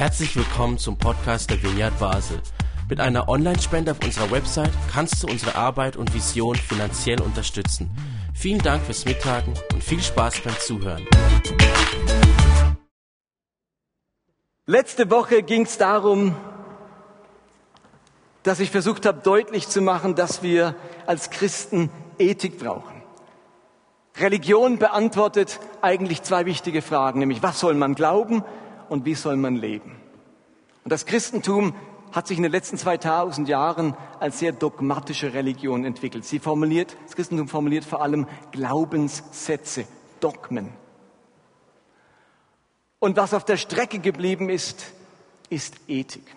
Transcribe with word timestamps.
Herzlich 0.00 0.34
willkommen 0.34 0.78
zum 0.78 0.96
Podcast 0.96 1.50
der 1.50 1.62
Vineyard 1.62 1.98
Basel. 1.98 2.40
Mit 2.88 3.00
einer 3.00 3.28
Online-Spende 3.28 3.90
auf 3.90 4.02
unserer 4.02 4.30
Website 4.30 4.70
kannst 4.90 5.22
du 5.22 5.26
unsere 5.26 5.56
Arbeit 5.56 5.98
und 5.98 6.14
Vision 6.14 6.56
finanziell 6.56 7.20
unterstützen. 7.20 7.90
Vielen 8.32 8.62
Dank 8.62 8.82
fürs 8.82 9.04
Mittagen 9.04 9.52
und 9.74 9.84
viel 9.84 10.00
Spaß 10.00 10.40
beim 10.40 10.58
Zuhören. 10.58 11.06
Letzte 14.64 15.10
Woche 15.10 15.42
ging 15.42 15.66
es 15.66 15.76
darum, 15.76 16.34
dass 18.42 18.58
ich 18.58 18.70
versucht 18.70 19.04
habe 19.04 19.20
deutlich 19.22 19.68
zu 19.68 19.82
machen, 19.82 20.14
dass 20.14 20.42
wir 20.42 20.76
als 21.04 21.28
Christen 21.28 21.90
Ethik 22.18 22.58
brauchen. 22.58 23.02
Religion 24.16 24.78
beantwortet 24.78 25.60
eigentlich 25.82 26.22
zwei 26.22 26.46
wichtige 26.46 26.80
Fragen, 26.80 27.18
nämlich 27.18 27.42
was 27.42 27.60
soll 27.60 27.74
man 27.74 27.94
glauben 27.94 28.42
und 28.90 29.06
wie 29.06 29.14
soll 29.14 29.36
man 29.36 29.56
leben. 29.56 29.96
Und 30.84 30.92
das 30.92 31.06
Christentum 31.06 31.74
hat 32.12 32.26
sich 32.26 32.36
in 32.36 32.42
den 32.42 32.52
letzten 32.52 32.76
2000 32.76 33.48
Jahren 33.48 33.94
als 34.18 34.40
sehr 34.40 34.52
dogmatische 34.52 35.32
Religion 35.32 35.84
entwickelt. 35.84 36.24
Sie 36.24 36.40
formuliert, 36.40 36.96
das 37.06 37.14
Christentum 37.14 37.48
formuliert 37.48 37.84
vor 37.84 38.02
allem 38.02 38.26
Glaubenssätze, 38.50 39.86
Dogmen. 40.18 40.70
Und 42.98 43.16
was 43.16 43.32
auf 43.32 43.44
der 43.44 43.56
Strecke 43.56 44.00
geblieben 44.00 44.50
ist, 44.50 44.92
ist 45.48 45.76
Ethik. 45.88 46.36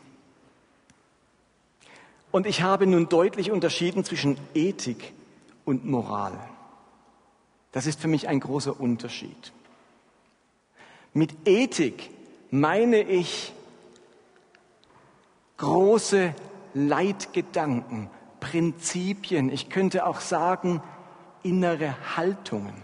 Und 2.31 2.45
ich 2.45 2.62
habe 2.62 2.88
nun 2.88 3.09
deutlich 3.09 3.51
unterschieden 3.51 4.04
zwischen 4.04 4.38
Ethik 4.54 5.13
und 5.65 5.85
Moral. 5.85 6.38
Das 7.71 7.88
ist 7.88 7.99
für 7.99 8.07
mich 8.07 8.27
ein 8.27 8.40
großer 8.40 8.79
Unterschied. 8.79 9.51
Mit 11.13 11.48
Ethik 11.48 12.09
meine 12.53 13.02
ich 13.02 13.52
große 15.57 16.35
Leitgedanken, 16.76 18.12
Prinzipien, 18.40 19.49
ich 19.49 19.70
könnte 19.70 20.05
auch 20.05 20.20
sagen 20.20 20.79
innere 21.41 21.96
Haltungen. 22.15 22.76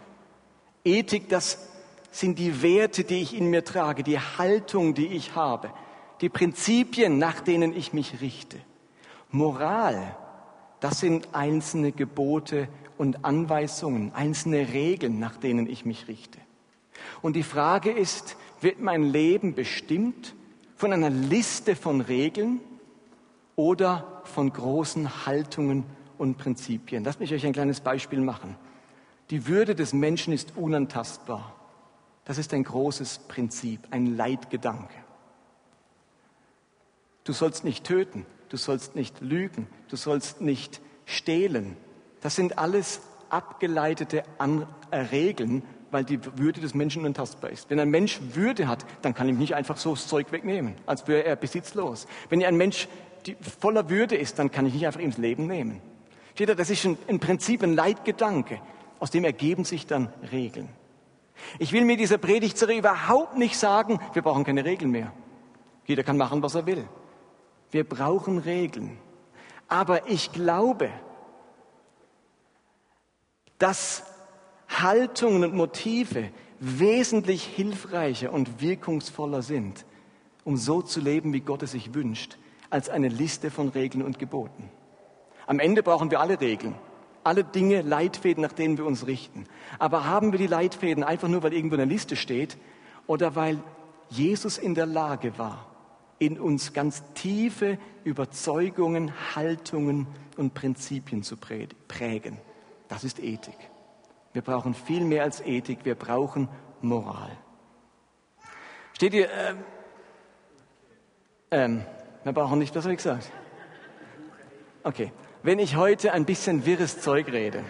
Ethik, 0.84 1.30
das 1.30 1.70
sind 2.10 2.40
die 2.40 2.64
Werte, 2.64 3.04
die 3.04 3.22
ich 3.22 3.38
in 3.38 3.52
mir 3.52 3.64
trage, 3.64 4.02
die 4.02 4.20
Haltung, 4.20 4.96
die 4.96 5.06
ich 5.06 5.36
habe, 5.36 5.72
die 6.22 6.30
Prinzipien, 6.30 7.20
nach 7.20 7.40
denen 7.40 7.76
ich 7.76 7.94
mich 7.94 8.22
richte. 8.22 8.58
Moral, 9.30 10.16
das 10.80 11.00
sind 11.00 11.28
einzelne 11.34 11.92
Gebote 11.92 12.70
und 12.98 13.24
Anweisungen, 13.24 14.16
einzelne 14.16 14.74
Regeln, 14.74 15.20
nach 15.20 15.38
denen 15.38 15.70
ich 15.70 15.86
mich 15.86 16.08
richte. 16.08 16.40
Und 17.22 17.36
die 17.36 17.44
Frage 17.44 17.92
ist, 17.92 18.36
wird 18.62 18.80
mein 18.80 19.04
Leben 19.04 19.56
bestimmt 19.56 20.36
von 20.76 20.94
einer 20.94 21.10
Liste 21.10 21.76
von 21.76 22.02
Regeln 22.02 22.62
oder 23.56 24.22
von 24.26 24.52
großen 24.52 25.26
Haltungen 25.26 25.84
und 26.18 26.38
Prinzipien? 26.38 27.04
Lass 27.04 27.20
mich 27.20 27.34
euch 27.34 27.46
ein 27.46 27.54
kleines 27.54 27.82
Beispiel 27.82 28.22
machen. 28.22 28.56
Die 29.30 29.48
Würde 29.48 29.76
des 29.76 29.94
Menschen 29.94 30.34
ist 30.34 30.58
unantastbar. 30.58 31.56
Das 32.26 32.38
ist 32.38 32.54
ein 32.54 32.64
großes 32.64 33.20
Prinzip, 33.28 33.82
ein 33.92 34.16
Leitgedanke. 34.16 34.94
Du 37.24 37.34
sollst 37.34 37.64
nicht 37.64 37.84
töten, 37.84 38.26
du 38.50 38.58
sollst 38.58 38.96
nicht 38.96 39.22
lügen, 39.22 39.68
du 39.88 39.96
sollst 39.96 40.42
nicht 40.42 40.82
stehlen. 41.06 41.78
Das 42.22 42.36
sind 42.36 42.58
alles 42.58 43.02
abgeleitete 43.30 44.24
An 44.38 44.68
Regeln 44.92 45.64
weil 45.92 46.04
die 46.04 46.20
Würde 46.38 46.62
des 46.62 46.74
Menschen 46.74 47.02
unantastbar 47.02 47.50
ist. 47.50 47.70
Wenn 47.70 47.80
ein 47.80 47.90
Mensch 47.90 48.20
Würde 48.34 48.68
hat, 48.68 48.86
dann 49.02 49.14
kann 49.14 49.28
ihm 49.30 49.38
nicht 49.38 49.56
einfach 49.56 49.78
so 49.78 49.92
das 49.92 50.08
Zeug 50.08 50.32
wegnehmen, 50.32 50.76
als 50.86 51.08
wäre 51.08 51.24
er 51.24 51.36
besitzlos. 51.36 52.08
Wenn 52.30 52.44
ein 52.44 52.58
Mensch 52.58 52.88
voller 53.60 53.90
Würde 53.90 54.16
ist, 54.16 54.40
dann 54.40 54.52
kann 54.52 54.66
ich 54.66 54.74
nicht 54.74 54.86
einfach 54.86 55.00
ihm 55.00 55.12
das 55.12 55.20
Leben 55.20 55.48
nehmen. 55.48 55.82
Steht 56.34 56.50
da, 56.50 56.56
das 56.56 56.70
ist 56.70 56.86
im 56.86 57.20
Prinzip 57.20 57.64
ein 57.64 57.74
Leitgedanke, 57.74 58.62
aus 59.00 59.12
dem 59.12 59.24
ergeben 59.24 59.66
sich 59.66 59.88
dann 59.88 60.14
Regeln. 60.32 60.70
Ich 61.58 61.72
will 61.72 61.86
mit 61.86 62.00
dieser 62.00 62.18
Predigtserie 62.18 62.80
überhaupt 62.80 63.38
nicht 63.38 63.58
sagen, 63.58 64.00
wir 64.14 64.22
brauchen 64.22 64.44
keine 64.44 64.66
Regeln 64.66 64.92
mehr. 64.92 65.12
Jeder 65.86 66.04
kann 66.04 66.18
machen, 66.18 66.44
was 66.44 66.56
er 66.56 66.66
will. 66.66 66.88
Wir 67.72 67.84
brauchen 67.84 68.38
Regeln. 68.38 68.98
Aber 69.68 70.10
ich 70.10 70.32
glaube, 70.32 70.90
dass 73.58 74.04
Haltungen 74.70 75.44
und 75.44 75.56
Motive 75.56 76.30
wesentlich 76.60 77.44
hilfreicher 77.44 78.32
und 78.32 78.62
wirkungsvoller 78.62 79.42
sind, 79.42 79.86
um 80.44 80.58
so 80.58 80.82
zu 80.82 81.00
leben, 81.02 81.34
wie 81.34 81.42
Gott 81.42 81.64
es 81.64 81.72
sich 81.72 81.94
wünscht, 81.94 82.38
als 82.70 82.90
eine 82.90 83.08
Liste 83.08 83.50
von 83.52 83.70
Regeln 83.70 84.04
und 84.04 84.20
Geboten. 84.20 84.70
Am 85.48 85.60
Ende 85.60 85.82
brauchen 85.82 86.12
wir 86.12 86.20
alle 86.20 86.40
Regeln, 86.40 86.76
alle 87.24 87.44
Dinge, 87.44 87.82
Leitfäden, 87.82 88.42
nach 88.44 88.54
denen 88.54 88.78
wir 88.78 88.86
uns 88.86 89.08
richten. 89.08 89.46
Aber 89.80 90.06
haben 90.06 90.32
wir 90.32 90.40
die 90.40 90.48
Leitfäden 90.48 91.04
einfach 91.04 91.28
nur, 91.28 91.44
weil 91.44 91.54
irgendwo 91.54 91.76
eine 91.76 91.86
Liste 91.86 92.16
steht 92.16 92.58
oder 93.08 93.36
weil 93.36 93.58
Jesus 94.10 94.58
in 94.58 94.76
der 94.76 94.86
Lage 94.86 95.38
war, 95.38 95.66
in 96.20 96.40
uns 96.40 96.74
ganz 96.74 97.04
tiefe 97.16 97.80
Überzeugungen, 98.04 99.12
Haltungen 99.36 100.08
und 100.38 100.54
Prinzipien 100.54 101.24
zu 101.24 101.38
prägen? 101.38 102.38
Das 102.88 103.04
ist 103.04 103.20
Ethik. 103.20 103.58
Wir 104.34 104.42
brauchen 104.42 104.74
viel 104.74 105.04
mehr 105.04 105.24
als 105.24 105.42
Ethik, 105.42 105.80
wir 105.84 105.96
brauchen 105.96 106.48
Moral. 106.82 107.32
Steht 108.94 109.14
ihr, 109.14 109.30
ähm, 109.32 109.58
ähm, 111.52 111.86
wir 112.24 112.34
brauchen 112.34 112.60
nicht, 112.60 112.76
was 112.76 112.84
habe 112.84 112.94
ich 112.94 112.98
gesagt? 112.98 113.32
Okay, 114.84 115.12
wenn 115.42 115.60
ich 115.60 115.76
heute 115.76 116.14
ein 116.14 116.26
bisschen 116.26 116.66
wirres 116.66 117.02
Zeug 117.02 117.32
rede 117.32 117.64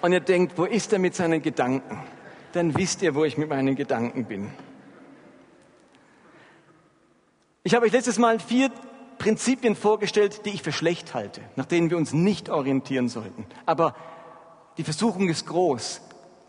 und 0.00 0.12
ihr 0.12 0.20
denkt, 0.20 0.58
wo 0.58 0.64
ist 0.64 0.92
er 0.92 0.98
mit 0.98 1.14
seinen 1.14 1.40
Gedanken, 1.40 1.98
dann 2.52 2.76
wisst 2.76 3.02
ihr, 3.02 3.14
wo 3.14 3.24
ich 3.24 3.38
mit 3.38 3.48
meinen 3.48 3.74
Gedanken 3.74 4.26
bin. 4.26 4.50
Ich 7.62 7.74
habe 7.74 7.86
euch 7.86 7.92
letztes 7.92 8.18
Mal 8.18 8.40
vier 8.40 8.70
Prinzipien 9.18 9.76
vorgestellt, 9.76 10.44
die 10.44 10.50
ich 10.50 10.62
für 10.62 10.72
schlecht 10.72 11.14
halte, 11.14 11.40
nach 11.54 11.66
denen 11.66 11.90
wir 11.90 11.96
uns 11.96 12.12
nicht 12.12 12.50
orientieren 12.50 13.08
sollten. 13.08 13.46
Aber 13.66 13.94
die 14.78 14.84
Versuchung 14.84 15.28
ist 15.28 15.46
groß, 15.46 16.00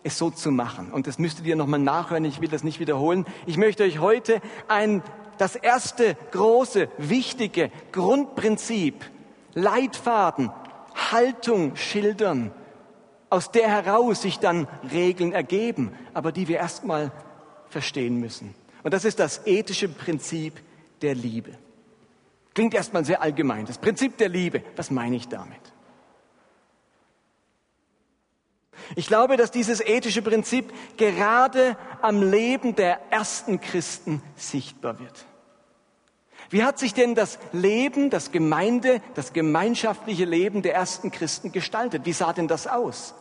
es 0.04 0.18
so 0.18 0.30
zu 0.30 0.52
machen. 0.52 0.92
Und 0.92 1.08
das 1.08 1.20
müsstet 1.20 1.46
ihr 1.46 1.56
nochmal 1.56 1.80
nachhören. 1.80 2.26
Ich 2.26 2.42
will 2.42 2.50
das 2.50 2.64
nicht 2.64 2.80
wiederholen. 2.80 3.26
Ich 3.46 3.58
möchte 3.58 3.84
euch 3.84 4.00
heute 4.00 4.42
ein, 4.68 5.02
das 5.38 5.56
erste 5.56 6.16
große, 6.32 6.90
wichtige 6.98 7.72
Grundprinzip, 7.92 9.06
Leitfaden, 9.54 10.52
Haltung 11.12 11.76
schildern, 11.76 12.52
aus 13.30 13.52
der 13.52 13.68
heraus 13.68 14.22
sich 14.22 14.40
dann 14.40 14.68
Regeln 14.92 15.34
ergeben, 15.34 15.92
aber 16.14 16.32
die 16.32 16.48
wir 16.48 16.58
erstmal 16.58 17.12
verstehen 17.70 18.20
müssen. 18.20 18.54
Und 18.84 18.94
das 18.94 19.06
ist 19.06 19.20
das 19.20 19.42
ethische 19.48 19.90
Prinzip 19.90 20.62
der 21.02 21.16
Liebe. 21.16 21.52
Klingt 22.54 22.76
erstmal 22.76 23.04
sehr 23.04 23.22
allgemein. 23.22 23.66
Das 23.66 23.80
Prinzip 23.80 24.18
der 24.18 24.30
Liebe, 24.30 24.62
was 24.76 24.92
meine 24.92 25.16
ich 25.16 25.28
damit? 25.28 25.73
Ich 28.96 29.08
glaube, 29.08 29.38
dass 29.38 29.52
dieses 29.52 29.82
ethische 29.82 30.22
Prinzip 30.22 30.74
gerade 30.98 31.78
am 32.02 32.22
Leben 32.22 32.76
der 32.76 33.00
ersten 33.12 33.60
Christen 33.60 34.22
sichtbar 34.36 35.00
wird. 35.00 35.26
Wie 36.50 36.64
hat 36.64 36.78
sich 36.78 36.94
denn 36.94 37.16
das 37.16 37.40
Leben, 37.52 38.10
das 38.10 38.32
Gemeinde, 38.32 39.02
das 39.16 39.34
gemeinschaftliche 39.34 40.26
Leben 40.26 40.62
der 40.62 40.76
ersten 40.76 41.12
Christen 41.12 41.52
gestaltet? 41.52 42.06
Wie 42.06 42.14
sah 42.14 42.34
denn 42.34 42.48
das 42.48 42.68
aus? 42.68 43.16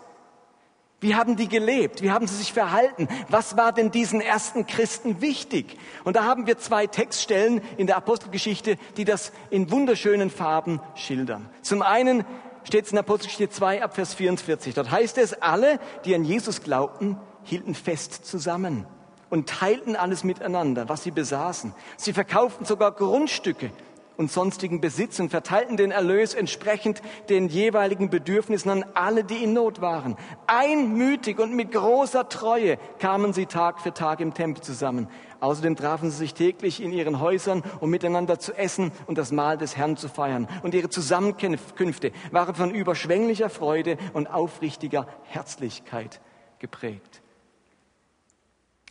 Wie 1.02 1.16
haben 1.16 1.34
die 1.34 1.48
gelebt? 1.48 2.00
Wie 2.00 2.12
haben 2.12 2.28
sie 2.28 2.36
sich 2.36 2.52
verhalten? 2.52 3.08
Was 3.28 3.56
war 3.56 3.72
denn 3.72 3.90
diesen 3.90 4.20
ersten 4.20 4.68
Christen 4.68 5.20
wichtig? 5.20 5.76
Und 6.04 6.14
da 6.14 6.24
haben 6.24 6.46
wir 6.46 6.58
zwei 6.58 6.86
Textstellen 6.86 7.60
in 7.76 7.88
der 7.88 7.96
Apostelgeschichte, 7.96 8.76
die 8.96 9.04
das 9.04 9.32
in 9.50 9.72
wunderschönen 9.72 10.30
Farben 10.30 10.80
schildern. 10.94 11.50
Zum 11.60 11.82
einen 11.82 12.24
steht 12.64 12.86
es 12.86 12.92
in 12.92 12.98
Apostelgeschichte 12.98 13.50
2 13.50 13.82
ab 13.82 13.94
Vers 13.94 14.14
44. 14.14 14.74
Dort 14.74 14.90
heißt 14.90 15.18
es, 15.18 15.40
alle, 15.40 15.78
die 16.04 16.14
an 16.14 16.24
Jesus 16.24 16.62
glaubten, 16.62 17.18
hielten 17.44 17.74
fest 17.74 18.24
zusammen 18.26 18.86
und 19.30 19.48
teilten 19.48 19.96
alles 19.96 20.24
miteinander, 20.24 20.88
was 20.88 21.02
sie 21.02 21.10
besaßen. 21.10 21.74
Sie 21.96 22.12
verkauften 22.12 22.66
sogar 22.66 22.92
Grundstücke 22.92 23.70
und 24.16 24.30
sonstigen 24.30 24.80
Besitz 24.80 25.18
und 25.20 25.30
verteilten 25.30 25.76
den 25.76 25.90
Erlös 25.90 26.34
entsprechend 26.34 27.02
den 27.28 27.48
jeweiligen 27.48 28.10
Bedürfnissen 28.10 28.70
an 28.70 28.84
alle, 28.94 29.24
die 29.24 29.42
in 29.42 29.52
Not 29.52 29.80
waren. 29.80 30.16
Einmütig 30.46 31.38
und 31.38 31.54
mit 31.54 31.72
großer 31.72 32.28
Treue 32.28 32.78
kamen 32.98 33.32
sie 33.32 33.46
Tag 33.46 33.80
für 33.80 33.92
Tag 33.92 34.20
im 34.20 34.34
Tempel 34.34 34.62
zusammen. 34.62 35.08
Außerdem 35.40 35.74
trafen 35.74 36.10
sie 36.10 36.18
sich 36.18 36.34
täglich 36.34 36.80
in 36.80 36.92
ihren 36.92 37.18
Häusern, 37.18 37.64
um 37.80 37.90
miteinander 37.90 38.38
zu 38.38 38.52
essen 38.52 38.92
und 39.06 39.18
das 39.18 39.32
Mahl 39.32 39.58
des 39.58 39.76
Herrn 39.76 39.96
zu 39.96 40.08
feiern. 40.08 40.46
Und 40.62 40.74
ihre 40.74 40.88
Zusammenkünfte 40.88 42.12
waren 42.30 42.54
von 42.54 42.70
überschwänglicher 42.70 43.50
Freude 43.50 43.96
und 44.12 44.28
aufrichtiger 44.28 45.08
Herzlichkeit 45.24 46.20
geprägt. 46.60 47.22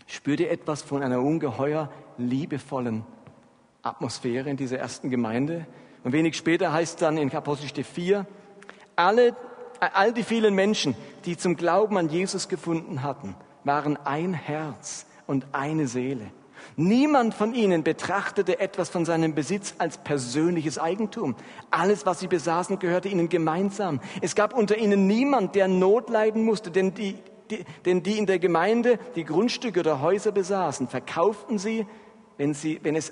spürte 0.08 0.50
etwas 0.50 0.82
von 0.82 1.02
einer 1.02 1.22
ungeheuer 1.22 1.90
liebevollen 2.18 3.06
Atmosphäre 3.84 4.50
in 4.50 4.58
dieser 4.58 4.78
ersten 4.78 5.10
Gemeinde. 5.10 5.66
Und 6.04 6.14
wenig 6.14 6.36
später 6.36 6.72
heißt 6.74 7.02
dann 7.02 7.18
in 7.18 7.32
Apostelgeschichte 7.32 7.84
4, 7.84 8.26
alle, 8.96 9.36
all 9.80 10.14
die 10.14 10.24
vielen 10.24 10.54
Menschen, 10.54 10.96
die 11.26 11.38
zum 11.38 11.56
Glauben 11.56 11.98
an 11.98 12.10
Jesus 12.10 12.50
gefunden 12.50 13.04
hatten, 13.04 13.36
waren 13.64 13.98
ein 13.98 14.34
Herz 14.34 15.06
und 15.28 15.48
eine 15.54 15.88
Seele. 15.88 16.32
Niemand 16.76 17.34
von 17.34 17.54
ihnen 17.54 17.84
betrachtete 17.84 18.60
etwas 18.60 18.90
von 18.90 19.04
seinem 19.04 19.34
Besitz 19.34 19.76
als 19.80 19.98
persönliches 19.98 20.78
Eigentum. 20.78 21.36
Alles, 21.72 22.06
was 22.06 22.20
sie 22.20 22.28
besaßen, 22.28 22.80
gehörte 22.80 23.10
ihnen 23.10 23.30
gemeinsam. 23.30 24.00
Es 24.22 24.36
gab 24.36 24.54
unter 24.54 24.78
ihnen 24.78 25.08
niemand, 25.08 25.56
der 25.56 25.68
Not 25.68 26.10
leiden 26.10 26.44
musste, 26.44 26.70
denn 26.70 26.94
die, 26.94 27.16
die, 27.50 27.66
denn 27.86 28.04
die 28.04 28.18
in 28.18 28.28
der 28.28 28.40
Gemeinde 28.40 29.00
die 29.16 29.26
Grundstücke 29.26 29.80
oder 29.80 30.02
Häuser 30.02 30.32
besaßen, 30.32 30.88
verkauften 30.88 31.58
sie, 31.58 31.88
wenn, 32.38 32.54
sie, 32.54 32.80
wenn 32.84 32.96
es 32.96 33.12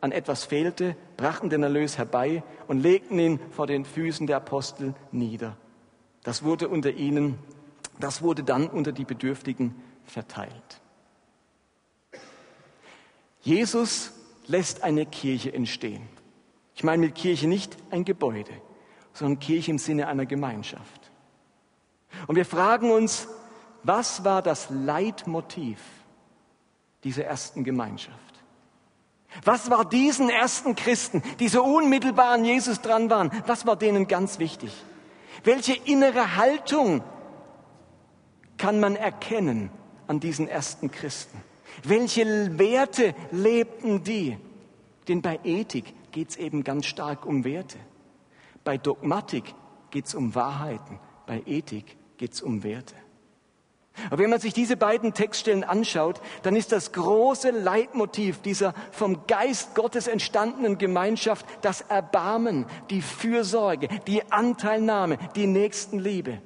an 0.00 0.12
etwas 0.12 0.44
fehlte, 0.44 0.96
brachten 1.16 1.50
den 1.50 1.62
Erlös 1.62 1.98
herbei 1.98 2.42
und 2.68 2.80
legten 2.80 3.18
ihn 3.18 3.40
vor 3.50 3.66
den 3.66 3.84
Füßen 3.84 4.26
der 4.26 4.38
Apostel 4.38 4.94
nieder. 5.12 5.56
Das 6.22 6.42
wurde 6.42 6.68
unter 6.68 6.90
ihnen, 6.90 7.38
das 7.98 8.22
wurde 8.22 8.42
dann 8.42 8.68
unter 8.68 8.92
die 8.92 9.04
Bedürftigen 9.04 9.74
verteilt. 10.04 10.80
Jesus 13.42 14.12
lässt 14.46 14.82
eine 14.82 15.06
Kirche 15.06 15.52
entstehen. 15.52 16.08
Ich 16.74 16.84
meine 16.84 17.06
mit 17.06 17.14
Kirche 17.14 17.46
nicht 17.46 17.76
ein 17.90 18.04
Gebäude, 18.04 18.52
sondern 19.12 19.38
Kirche 19.38 19.70
im 19.70 19.78
Sinne 19.78 20.08
einer 20.08 20.26
Gemeinschaft. 20.26 21.10
Und 22.26 22.36
wir 22.36 22.46
fragen 22.46 22.90
uns, 22.90 23.28
was 23.82 24.24
war 24.24 24.42
das 24.42 24.68
Leitmotiv 24.70 25.78
dieser 27.04 27.24
ersten 27.24 27.64
Gemeinschaft? 27.64 28.29
Was 29.44 29.70
war 29.70 29.84
diesen 29.84 30.28
ersten 30.28 30.74
Christen, 30.74 31.22
die 31.38 31.48
so 31.48 31.64
unmittelbar 31.64 32.30
an 32.30 32.44
Jesus 32.44 32.80
dran 32.80 33.10
waren, 33.10 33.30
was 33.46 33.66
war 33.66 33.76
denen 33.76 34.08
ganz 34.08 34.38
wichtig? 34.38 34.72
Welche 35.44 35.74
innere 35.74 36.36
Haltung 36.36 37.02
kann 38.58 38.80
man 38.80 38.96
erkennen 38.96 39.70
an 40.08 40.20
diesen 40.20 40.48
ersten 40.48 40.90
Christen? 40.90 41.40
Welche 41.84 42.58
Werte 42.58 43.14
lebten 43.30 44.02
die? 44.02 44.36
Denn 45.08 45.22
bei 45.22 45.40
Ethik 45.44 45.94
geht 46.12 46.30
es 46.30 46.36
eben 46.36 46.64
ganz 46.64 46.86
stark 46.86 47.24
um 47.24 47.44
Werte. 47.44 47.78
Bei 48.64 48.76
Dogmatik 48.76 49.54
geht 49.90 50.06
es 50.06 50.14
um 50.14 50.34
Wahrheiten. 50.34 50.98
Bei 51.26 51.42
Ethik 51.46 51.96
geht 52.18 52.34
es 52.34 52.42
um 52.42 52.62
Werte. 52.62 52.94
Aber 54.06 54.22
wenn 54.22 54.30
man 54.30 54.40
sich 54.40 54.54
diese 54.54 54.76
beiden 54.76 55.14
Textstellen 55.14 55.64
anschaut, 55.64 56.20
dann 56.42 56.56
ist 56.56 56.72
das 56.72 56.92
große 56.92 57.50
Leitmotiv 57.50 58.40
dieser 58.42 58.74
vom 58.92 59.26
Geist 59.26 59.74
Gottes 59.74 60.08
entstandenen 60.08 60.78
Gemeinschaft 60.78 61.46
das 61.62 61.82
Erbarmen, 61.82 62.66
die 62.90 63.02
Fürsorge, 63.02 63.88
die 64.06 64.22
Anteilnahme, 64.30 65.18
die 65.36 65.46
Nächstenliebe. 65.46 66.40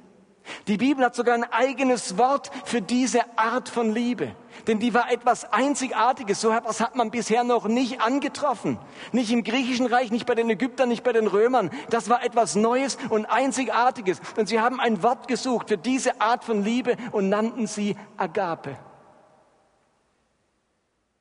Die 0.67 0.77
Bibel 0.77 1.03
hat 1.03 1.15
sogar 1.15 1.35
ein 1.35 1.43
eigenes 1.43 2.17
Wort 2.17 2.51
für 2.65 2.81
diese 2.81 3.21
Art 3.37 3.69
von 3.69 3.93
Liebe. 3.93 4.35
Denn 4.67 4.79
die 4.79 4.93
war 4.93 5.11
etwas 5.11 5.51
Einzigartiges. 5.51 6.41
So 6.41 6.51
etwas 6.51 6.79
hat 6.79 6.95
man 6.95 7.11
bisher 7.11 7.43
noch 7.43 7.67
nicht 7.67 8.01
angetroffen. 8.01 8.77
Nicht 9.11 9.31
im 9.31 9.43
griechischen 9.43 9.85
Reich, 9.85 10.11
nicht 10.11 10.25
bei 10.25 10.35
den 10.35 10.49
Ägyptern, 10.49 10.89
nicht 10.89 11.03
bei 11.03 11.13
den 11.13 11.27
Römern. 11.27 11.71
Das 11.89 12.09
war 12.09 12.23
etwas 12.23 12.55
Neues 12.55 12.97
und 13.09 13.25
Einzigartiges. 13.25 14.19
Und 14.37 14.47
sie 14.47 14.59
haben 14.59 14.79
ein 14.79 15.03
Wort 15.03 15.27
gesucht 15.27 15.69
für 15.69 15.77
diese 15.77 16.21
Art 16.21 16.43
von 16.43 16.63
Liebe 16.63 16.95
und 17.11 17.29
nannten 17.29 17.67
sie 17.67 17.95
Agape. 18.17 18.77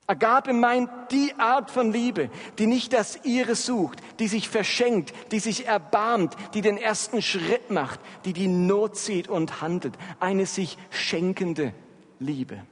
Agape 0.06 0.52
meint 0.52 0.90
die 1.10 1.32
Art 1.38 1.70
von 1.70 1.90
Liebe, 1.90 2.28
die 2.58 2.66
nicht 2.66 2.92
das 2.92 3.20
ihre 3.24 3.54
sucht, 3.54 4.00
die 4.18 4.28
sich 4.28 4.50
verschenkt, 4.50 5.14
die 5.32 5.38
sich 5.38 5.66
erbarmt, 5.66 6.36
die 6.52 6.60
den 6.60 6.76
ersten 6.76 7.22
Schritt 7.22 7.70
macht, 7.70 8.00
die 8.26 8.34
die 8.34 8.48
Not 8.48 8.96
zieht 8.96 9.28
und 9.28 9.62
handelt. 9.62 9.94
Eine 10.20 10.44
sich 10.44 10.76
schenkende 10.90 11.72
Liebe. 12.18 12.62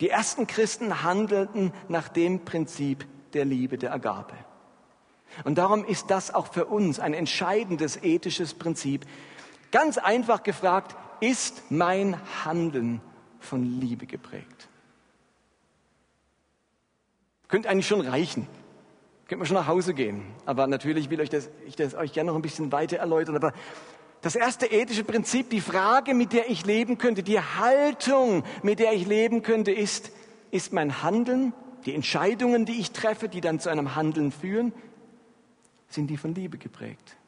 Die 0.00 0.10
ersten 0.10 0.46
Christen 0.46 1.02
handelten 1.02 1.72
nach 1.88 2.08
dem 2.08 2.44
Prinzip 2.44 3.06
der 3.32 3.44
Liebe, 3.44 3.78
der 3.78 3.92
Agape. 3.92 4.36
Und 5.44 5.58
darum 5.58 5.84
ist 5.84 6.10
das 6.10 6.32
auch 6.32 6.52
für 6.52 6.66
uns 6.66 7.00
ein 7.00 7.14
entscheidendes 7.14 7.96
ethisches 8.02 8.54
Prinzip. 8.54 9.06
Ganz 9.72 9.98
einfach 9.98 10.42
gefragt, 10.42 10.96
ist 11.20 11.62
mein 11.70 12.16
Handeln 12.44 13.00
von 13.40 13.64
Liebe 13.80 14.06
geprägt? 14.06 14.68
Könnte 17.52 17.68
eigentlich 17.68 17.86
schon 17.86 18.00
reichen. 18.00 18.46
Könnte 19.28 19.36
man 19.36 19.46
schon 19.46 19.56
nach 19.56 19.66
Hause 19.66 19.92
gehen. 19.92 20.22
Aber 20.46 20.66
natürlich 20.66 21.10
will 21.10 21.20
ich 21.20 21.28
das, 21.28 21.50
ich 21.66 21.76
das 21.76 21.94
euch 21.94 22.14
gerne 22.14 22.30
noch 22.30 22.36
ein 22.36 22.40
bisschen 22.40 22.72
weiter 22.72 22.96
erläutern. 22.96 23.36
Aber 23.36 23.52
das 24.22 24.36
erste 24.36 24.64
ethische 24.64 25.04
Prinzip, 25.04 25.50
die 25.50 25.60
Frage, 25.60 26.14
mit 26.14 26.32
der 26.32 26.48
ich 26.48 26.64
leben 26.64 26.96
könnte, 26.96 27.22
die 27.22 27.38
Haltung, 27.38 28.42
mit 28.62 28.78
der 28.78 28.94
ich 28.94 29.06
leben 29.06 29.42
könnte, 29.42 29.70
ist, 29.70 30.12
ist 30.50 30.72
mein 30.72 31.02
Handeln, 31.02 31.52
die 31.84 31.94
Entscheidungen, 31.94 32.64
die 32.64 32.80
ich 32.80 32.92
treffe, 32.92 33.28
die 33.28 33.42
dann 33.42 33.60
zu 33.60 33.68
einem 33.68 33.96
Handeln 33.96 34.32
führen, 34.32 34.72
sind 35.88 36.06
die 36.06 36.16
von 36.16 36.34
Liebe 36.34 36.56
geprägt. 36.56 37.18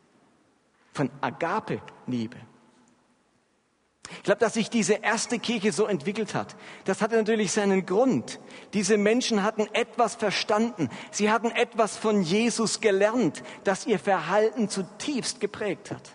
Von 0.94 1.10
Agape-Liebe. 1.20 2.38
Ich 4.10 4.22
glaube, 4.24 4.40
dass 4.40 4.54
sich 4.54 4.68
diese 4.68 4.94
erste 4.94 5.38
Kirche 5.38 5.72
so 5.72 5.86
entwickelt 5.86 6.34
hat, 6.34 6.56
das 6.84 7.00
hatte 7.00 7.16
natürlich 7.16 7.52
seinen 7.52 7.86
Grund. 7.86 8.38
Diese 8.74 8.98
Menschen 8.98 9.42
hatten 9.42 9.66
etwas 9.72 10.14
verstanden. 10.14 10.90
Sie 11.10 11.30
hatten 11.30 11.50
etwas 11.50 11.96
von 11.96 12.22
Jesus 12.22 12.80
gelernt, 12.80 13.42
das 13.64 13.86
ihr 13.86 13.98
Verhalten 13.98 14.68
zutiefst 14.68 15.40
geprägt 15.40 15.90
hat. 15.90 16.10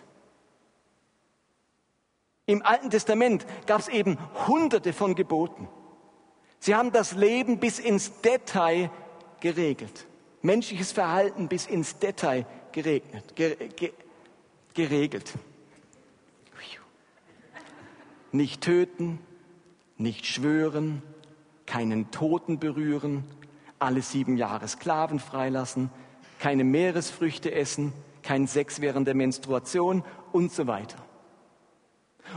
Im 2.46 2.64
Alten 2.64 2.90
Testament 2.90 3.46
gab 3.66 3.80
es 3.80 3.88
eben 3.88 4.18
hunderte 4.46 4.92
von 4.92 5.14
Geboten. 5.14 5.68
Sie 6.58 6.74
haben 6.74 6.92
das 6.92 7.12
Leben 7.12 7.58
bis 7.58 7.78
ins 7.78 8.20
Detail 8.20 8.90
geregelt. 9.40 10.06
Menschliches 10.42 10.92
Verhalten 10.92 11.48
bis 11.48 11.66
ins 11.66 11.98
Detail 11.98 12.46
geregnet, 12.72 13.34
geregelt. 14.74 15.32
Nicht 18.32 18.62
töten, 18.62 19.18
nicht 19.96 20.26
schwören, 20.26 21.02
keinen 21.66 22.10
Toten 22.10 22.58
berühren, 22.58 23.24
alle 23.78 24.02
sieben 24.02 24.36
Jahre 24.36 24.68
Sklaven 24.68 25.20
freilassen, 25.20 25.90
keine 26.38 26.64
Meeresfrüchte 26.64 27.52
essen, 27.52 27.92
kein 28.22 28.46
Sex 28.46 28.80
während 28.80 29.06
der 29.06 29.14
Menstruation 29.14 30.04
und 30.32 30.52
so 30.52 30.66
weiter. 30.66 30.96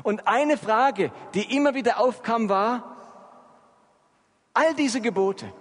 Und 0.01 0.27
eine 0.27 0.57
Frage, 0.57 1.11
die 1.33 1.55
immer 1.55 1.75
wieder 1.75 1.99
aufkam, 1.99 2.49
war, 2.49 2.97
all 4.53 4.73
diese 4.75 5.01
Gebote, 5.01 5.51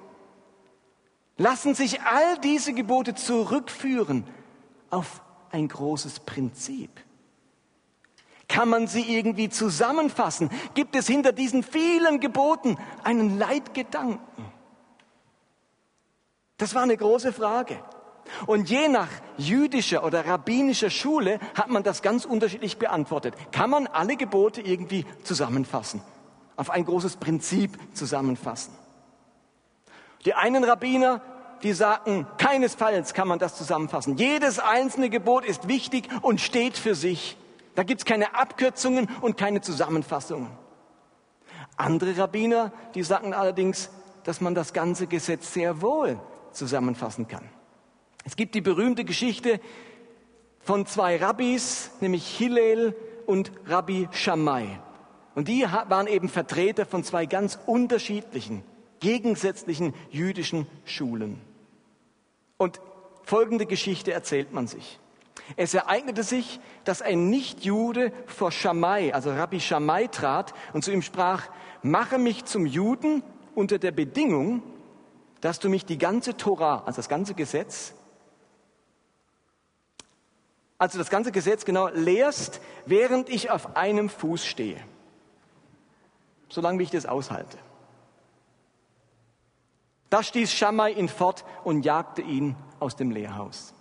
lassen 1.37 1.75
sich 1.75 2.01
all 2.03 2.39
diese 2.39 2.73
Gebote 2.73 3.15
zurückführen 3.15 4.25
auf 4.91 5.23
ein 5.51 5.69
großes 5.69 6.21
Prinzip. 6.21 6.91
Kann 8.53 8.69
man 8.69 8.87
sie 8.87 9.01
irgendwie 9.01 9.49
zusammenfassen? 9.49 10.51
Gibt 10.75 10.95
es 10.95 11.07
hinter 11.07 11.33
diesen 11.33 11.63
vielen 11.63 12.21
Geboten 12.21 12.77
einen 13.03 13.39
Leitgedanken? 13.39 14.21
Das 16.59 16.75
war 16.75 16.83
eine 16.83 16.99
große 16.99 17.33
Frage. 17.33 17.79
Und 18.47 18.69
je 18.69 18.89
nach 18.89 19.09
jüdischer 19.39 20.05
oder 20.05 20.27
rabbinischer 20.27 20.91
Schule 20.91 21.41
hat 21.55 21.71
man 21.71 21.83
das 21.83 22.03
ganz 22.03 22.27
unterschiedlich 22.27 22.77
beantwortet. 22.77 23.35
Kann 23.53 23.71
man 23.71 23.87
alle 23.87 24.17
Gebote 24.17 24.61
irgendwie 24.61 25.07
zusammenfassen? 25.25 26.03
Auf 26.57 26.69
ein 26.69 26.85
großes 26.85 27.17
Prinzip 27.17 27.79
zusammenfassen? 27.95 28.75
Die 30.27 30.35
einen 30.35 30.63
Rabbiner, 30.63 31.23
die 31.63 31.73
sagten, 31.73 32.27
keinesfalls 32.37 33.15
kann 33.15 33.29
man 33.29 33.39
das 33.39 33.57
zusammenfassen. 33.57 34.19
Jedes 34.19 34.59
einzelne 34.59 35.09
Gebot 35.09 35.47
ist 35.47 35.69
wichtig 35.69 36.11
und 36.21 36.43
steht 36.43 36.77
für 36.77 36.95
sich. 36.95 37.39
Da 37.75 37.83
gibt 37.83 38.01
es 38.01 38.05
keine 38.05 38.35
Abkürzungen 38.35 39.09
und 39.21 39.37
keine 39.37 39.61
Zusammenfassungen. 39.61 40.51
Andere 41.77 42.17
Rabbiner, 42.19 42.73
die 42.95 43.03
sagen 43.03 43.33
allerdings, 43.35 43.91
dass 44.25 44.41
man 44.41 44.55
das 44.55 44.73
ganze 44.73 45.07
Gesetz 45.07 45.53
sehr 45.53 45.81
wohl 45.81 46.21
zusammenfassen 46.53 47.29
kann. 47.29 47.49
Es 48.25 48.37
gibt 48.37 48.55
die 48.55 48.61
berühmte 48.61 49.05
Geschichte 49.05 49.61
von 50.61 50.87
zwei 50.87 51.17
Rabbis, 51.17 51.91
nämlich 52.01 52.27
Hillel 52.27 52.95
und 53.27 53.51
Rabbi 53.67 54.09
Shammai. 54.13 54.81
Und 55.35 55.49
die 55.49 55.63
waren 55.63 56.07
eben 56.07 56.29
Vertreter 56.29 56.87
von 56.87 57.03
zwei 57.05 57.27
ganz 57.27 57.59
unterschiedlichen, 57.67 58.63
gegensätzlichen 59.01 59.95
jüdischen 60.11 60.67
Schulen. 60.85 61.41
Und 62.59 62.81
folgende 63.25 63.67
Geschichte 63.67 64.13
erzählt 64.13 64.53
man 64.53 64.67
sich. 64.67 65.01
Es 65.57 65.75
ereignete 65.75 66.23
sich, 66.23 66.61
dass 66.85 67.03
ein 67.03 67.29
Nichtjude 67.31 68.13
vor 68.27 68.53
Schamai, 68.53 69.13
also 69.13 69.31
Rabbi 69.31 69.61
Schamai, 69.61 70.07
trat 70.07 70.55
und 70.73 70.85
zu 70.85 70.93
ihm 70.93 71.03
sprach, 71.03 71.49
mache 71.83 72.19
mich 72.19 72.45
zum 72.45 72.67
Juden 72.67 73.23
unter 73.55 73.79
der 73.79 73.93
Bedingung, 73.93 74.63
dass 75.41 75.59
du 75.59 75.69
mich 75.69 75.85
die 75.85 75.99
ganze 75.99 76.37
Tora, 76.37 76.85
also 76.87 76.97
das 76.97 77.09
ganze 77.09 77.35
Gesetz, 77.35 77.95
also 80.79 80.99
das 80.99 81.11
ganze 81.11 81.31
Gesetz 81.31 81.65
genau 81.65 81.89
lehrst, 81.89 82.61
während 82.87 83.29
ich 83.29 83.51
auf 83.51 83.77
einem 83.77 84.09
Fuß 84.09 84.45
stehe. 84.45 84.83
Solange 86.49 86.81
wie 86.81 86.83
ich 86.83 86.91
das 86.91 87.07
aushalte. 87.07 87.57
Da 90.11 90.23
stieß 90.23 90.53
Schamai 90.53 90.93
ihn 90.93 91.09
fort 91.09 91.45
und 91.65 91.85
jagte 91.85 92.21
ihn 92.21 92.57
aus 92.81 92.97
dem 92.97 93.11
Lehrhaus. 93.11 93.75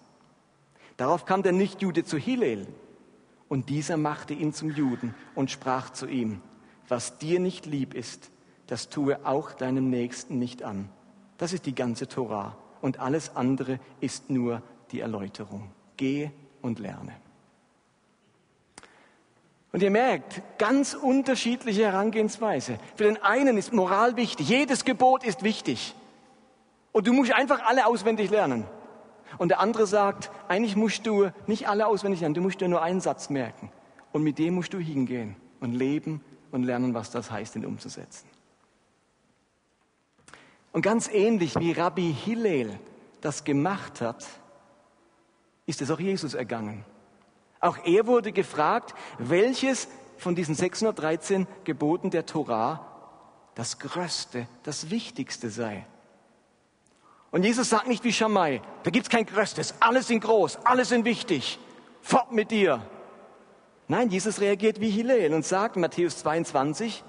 Darauf 1.01 1.25
kam 1.25 1.41
der 1.41 1.51
Nichtjude 1.51 2.03
zu 2.03 2.15
Hillel 2.15 2.67
und 3.50 3.70
dieser 3.70 3.98
machte 3.98 4.36
ihn 4.36 4.53
zum 4.53 4.70
Juden 4.70 5.15
und 5.34 5.50
sprach 5.50 5.89
zu 5.89 6.05
ihm, 6.05 6.43
was 6.88 7.17
dir 7.17 7.39
nicht 7.39 7.65
lieb 7.65 7.96
ist, 7.96 8.29
das 8.67 8.88
tue 8.88 9.25
auch 9.25 9.51
deinem 9.53 9.89
Nächsten 9.89 10.38
nicht 10.38 10.62
an. 10.62 10.89
Das 11.39 11.53
ist 11.53 11.65
die 11.65 11.74
ganze 11.74 12.08
Torah 12.08 12.55
und 12.81 13.00
alles 13.00 13.36
andere 13.36 13.79
ist 14.00 14.29
nur 14.29 14.62
die 14.91 15.00
Erläuterung. 15.00 15.72
Gehe 15.98 16.31
und 16.62 16.77
lerne. 16.77 17.13
Und 19.72 19.81
ihr 19.81 19.89
merkt, 19.89 20.43
ganz 20.60 20.93
unterschiedliche 20.93 21.86
Herangehensweise. 21.86 22.77
Für 22.96 23.05
den 23.05 23.20
einen 23.24 23.58
ist 23.58 23.74
Moral 23.74 24.17
wichtig, 24.17 24.50
jedes 24.50 24.86
Gebot 24.86 25.24
ist 25.24 25.41
wichtig. 25.41 25.96
Und 26.91 27.08
du 27.08 27.13
musst 27.13 27.34
einfach 27.34 27.65
alle 27.65 27.88
auswendig 27.88 28.29
lernen. 28.29 28.67
Und 29.38 29.50
der 29.50 29.59
andere 29.59 29.88
sagt, 29.88 30.31
eigentlich 30.47 30.75
musst 30.75 31.05
du 31.05 31.29
nicht 31.47 31.67
alle 31.67 31.88
auswendig 31.88 32.21
lernen, 32.21 32.35
du 32.35 32.41
musst 32.41 32.61
dir 32.61 32.67
nur 32.67 32.81
einen 32.81 33.01
Satz 33.01 33.29
merken. 33.29 33.71
Und 34.11 34.23
mit 34.23 34.38
dem 34.39 34.55
musst 34.55 34.73
du 34.73 34.79
hingehen 34.79 35.35
und 35.59 35.73
leben 35.73 36.21
und 36.51 36.63
lernen, 36.63 36.93
was 36.93 37.11
das 37.11 37.31
heißt, 37.31 37.55
ihn 37.55 37.65
umzusetzen. 37.65 38.27
Und 40.73 40.81
ganz 40.81 41.09
ähnlich 41.09 41.55
wie 41.59 41.71
Rabbi 41.71 42.13
Hillel 42.13 42.79
das 43.21 43.43
gemacht 43.43 44.01
hat, 44.01 44.25
ist 45.65 45.81
es 45.81 45.91
auch 45.91 46.00
Jesus 46.00 46.33
ergangen. 46.33 46.85
Auch 47.59 47.77
er 47.85 48.07
wurde 48.07 48.31
gefragt, 48.31 48.95
welches 49.19 49.88
von 50.17 50.35
diesen 50.35 50.55
613 50.55 51.47
Geboten 51.63 52.09
der 52.09 52.25
Torah 52.25 52.88
das 53.55 53.79
Größte, 53.79 54.47
das 54.63 54.89
Wichtigste 54.89 55.50
sei. 55.50 55.85
Und 57.31 57.43
Jesus 57.43 57.69
sagt 57.69 57.88
nicht 57.88 58.03
wie 58.03 58.11
Schamai, 58.11 58.61
da 58.83 58.91
gibt's 58.91 59.09
kein 59.09 59.25
Größtes, 59.25 59.75
alles 59.79 60.07
sind 60.07 60.21
groß, 60.21 60.59
alles 60.65 60.89
sind 60.89 61.05
wichtig, 61.05 61.59
fort 62.01 62.33
mit 62.33 62.51
dir. 62.51 62.81
Nein, 63.88 64.09
Jesus 64.09 64.41
reagiert 64.41 64.81
wie 64.81 64.89
Hillel 64.89 65.33
und 65.33 65.45
sagt 65.45 65.77
Matthäus 65.77 66.17
22, 66.17 67.03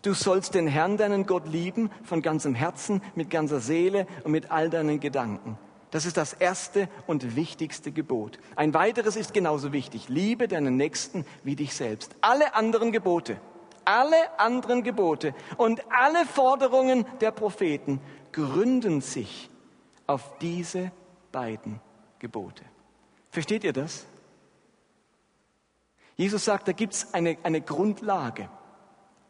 du 0.00 0.14
sollst 0.14 0.54
den 0.54 0.66
Herrn, 0.66 0.96
deinen 0.96 1.26
Gott 1.26 1.46
lieben, 1.46 1.90
von 2.04 2.22
ganzem 2.22 2.54
Herzen, 2.54 3.02
mit 3.14 3.28
ganzer 3.28 3.60
Seele 3.60 4.06
und 4.24 4.32
mit 4.32 4.50
all 4.50 4.70
deinen 4.70 4.98
Gedanken. 4.98 5.58
Das 5.90 6.06
ist 6.06 6.16
das 6.16 6.32
erste 6.32 6.88
und 7.06 7.36
wichtigste 7.36 7.92
Gebot. 7.92 8.38
Ein 8.56 8.74
weiteres 8.74 9.14
ist 9.14 9.32
genauso 9.32 9.72
wichtig. 9.72 10.08
Liebe 10.08 10.48
deinen 10.48 10.76
Nächsten 10.76 11.24
wie 11.44 11.54
dich 11.54 11.74
selbst. 11.74 12.16
Alle 12.20 12.54
anderen 12.54 12.92
Gebote, 12.92 13.36
alle 13.84 14.38
anderen 14.38 14.82
Gebote 14.82 15.34
und 15.56 15.82
alle 15.90 16.26
Forderungen 16.26 17.06
der 17.20 17.30
Propheten 17.30 18.00
gründen 18.32 19.00
sich 19.00 19.50
auf 20.06 20.38
diese 20.38 20.90
beiden 21.32 21.80
Gebote. 22.18 22.64
Versteht 23.30 23.64
ihr 23.64 23.72
das? 23.72 24.06
Jesus 26.16 26.44
sagt, 26.44 26.68
da 26.68 26.72
gibt 26.72 26.94
es 26.94 27.14
eine, 27.14 27.36
eine 27.42 27.60
Grundlage 27.60 28.48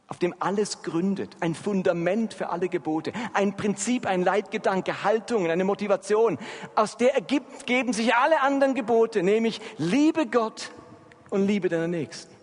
auf 0.06 0.18
dem 0.18 0.34
alles 0.38 0.82
gründet, 0.82 1.36
ein 1.40 1.54
Fundament 1.54 2.34
für 2.34 2.50
alle 2.50 2.68
Gebote, 2.68 3.12
ein 3.32 3.56
Prinzip, 3.56 4.06
ein 4.06 4.22
Leitgedanke, 4.22 5.02
Haltungen, 5.02 5.50
eine 5.50 5.64
Motivation, 5.64 6.38
aus 6.74 6.96
der 6.96 7.14
ergibt, 7.14 7.66
geben 7.66 7.92
sich 7.92 8.14
alle 8.14 8.40
anderen 8.40 8.74
Gebote, 8.74 9.22
nämlich 9.22 9.60
liebe 9.78 10.26
Gott 10.26 10.72
und 11.30 11.46
liebe 11.46 11.68
deinen 11.68 11.90
Nächsten. 11.90 12.33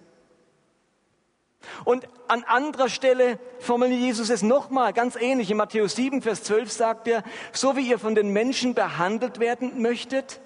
Und 1.86 2.08
an 2.28 2.44
anderer 2.44 2.90
Stelle 2.90 3.40
formuliert 3.60 4.02
Jesus 4.02 4.30
es 4.30 4.42
nochmal 4.42 4.94
ganz 4.94 5.16
ähnlich. 5.16 5.52
In 5.52 5.58
Matthäus 5.58 5.96
7, 5.96 6.22
Vers 6.22 6.44
12 6.44 6.72
sagt 6.72 7.08
er, 7.08 7.24
so 7.52 7.76
wie 7.76 7.88
ihr 7.88 8.00
von 8.00 8.16
den 8.16 8.34
Menschen 8.34 8.74
behandelt 8.74 9.40
werden 9.40 9.82
möchtet, 9.82 10.40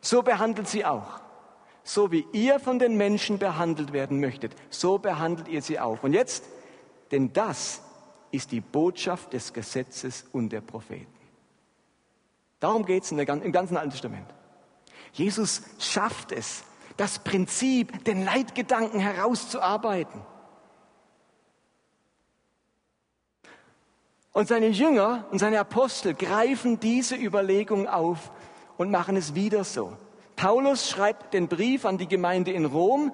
so 0.00 0.22
behandelt 0.22 0.68
sie 0.68 0.84
auch 0.84 1.20
so 1.82 2.12
wie 2.12 2.26
ihr 2.32 2.60
von 2.60 2.78
den 2.78 2.96
Menschen 2.96 3.38
behandelt 3.38 3.92
werden 3.92 4.20
möchtet, 4.20 4.54
so 4.70 4.98
behandelt 4.98 5.48
ihr 5.48 5.62
sie 5.62 5.80
auch. 5.80 6.02
Und 6.02 6.12
jetzt, 6.12 6.44
denn 7.10 7.32
das 7.32 7.82
ist 8.30 8.52
die 8.52 8.60
Botschaft 8.60 9.32
des 9.32 9.52
Gesetzes 9.52 10.24
und 10.32 10.50
der 10.50 10.60
Propheten. 10.60 11.06
Darum 12.60 12.84
geht 12.84 13.04
es 13.04 13.10
im 13.10 13.52
ganzen 13.52 13.76
Alten 13.76 13.90
Testament. 13.90 14.26
Jesus 15.12 15.62
schafft 15.78 16.30
es, 16.30 16.62
das 16.96 17.18
Prinzip, 17.18 18.04
den 18.04 18.24
Leitgedanken 18.24 19.00
herauszuarbeiten. 19.00 20.20
Und 24.32 24.48
seine 24.48 24.68
Jünger 24.68 25.24
und 25.30 25.38
seine 25.38 25.58
Apostel 25.58 26.14
greifen 26.14 26.78
diese 26.78 27.16
Überlegung 27.16 27.88
auf 27.88 28.30
und 28.76 28.90
machen 28.90 29.16
es 29.16 29.34
wieder 29.34 29.64
so. 29.64 29.92
Paulus 30.36 30.88
schreibt 30.88 31.34
den 31.34 31.48
Brief 31.48 31.84
an 31.84 31.98
die 31.98 32.08
Gemeinde 32.08 32.52
in 32.52 32.64
Rom 32.64 33.12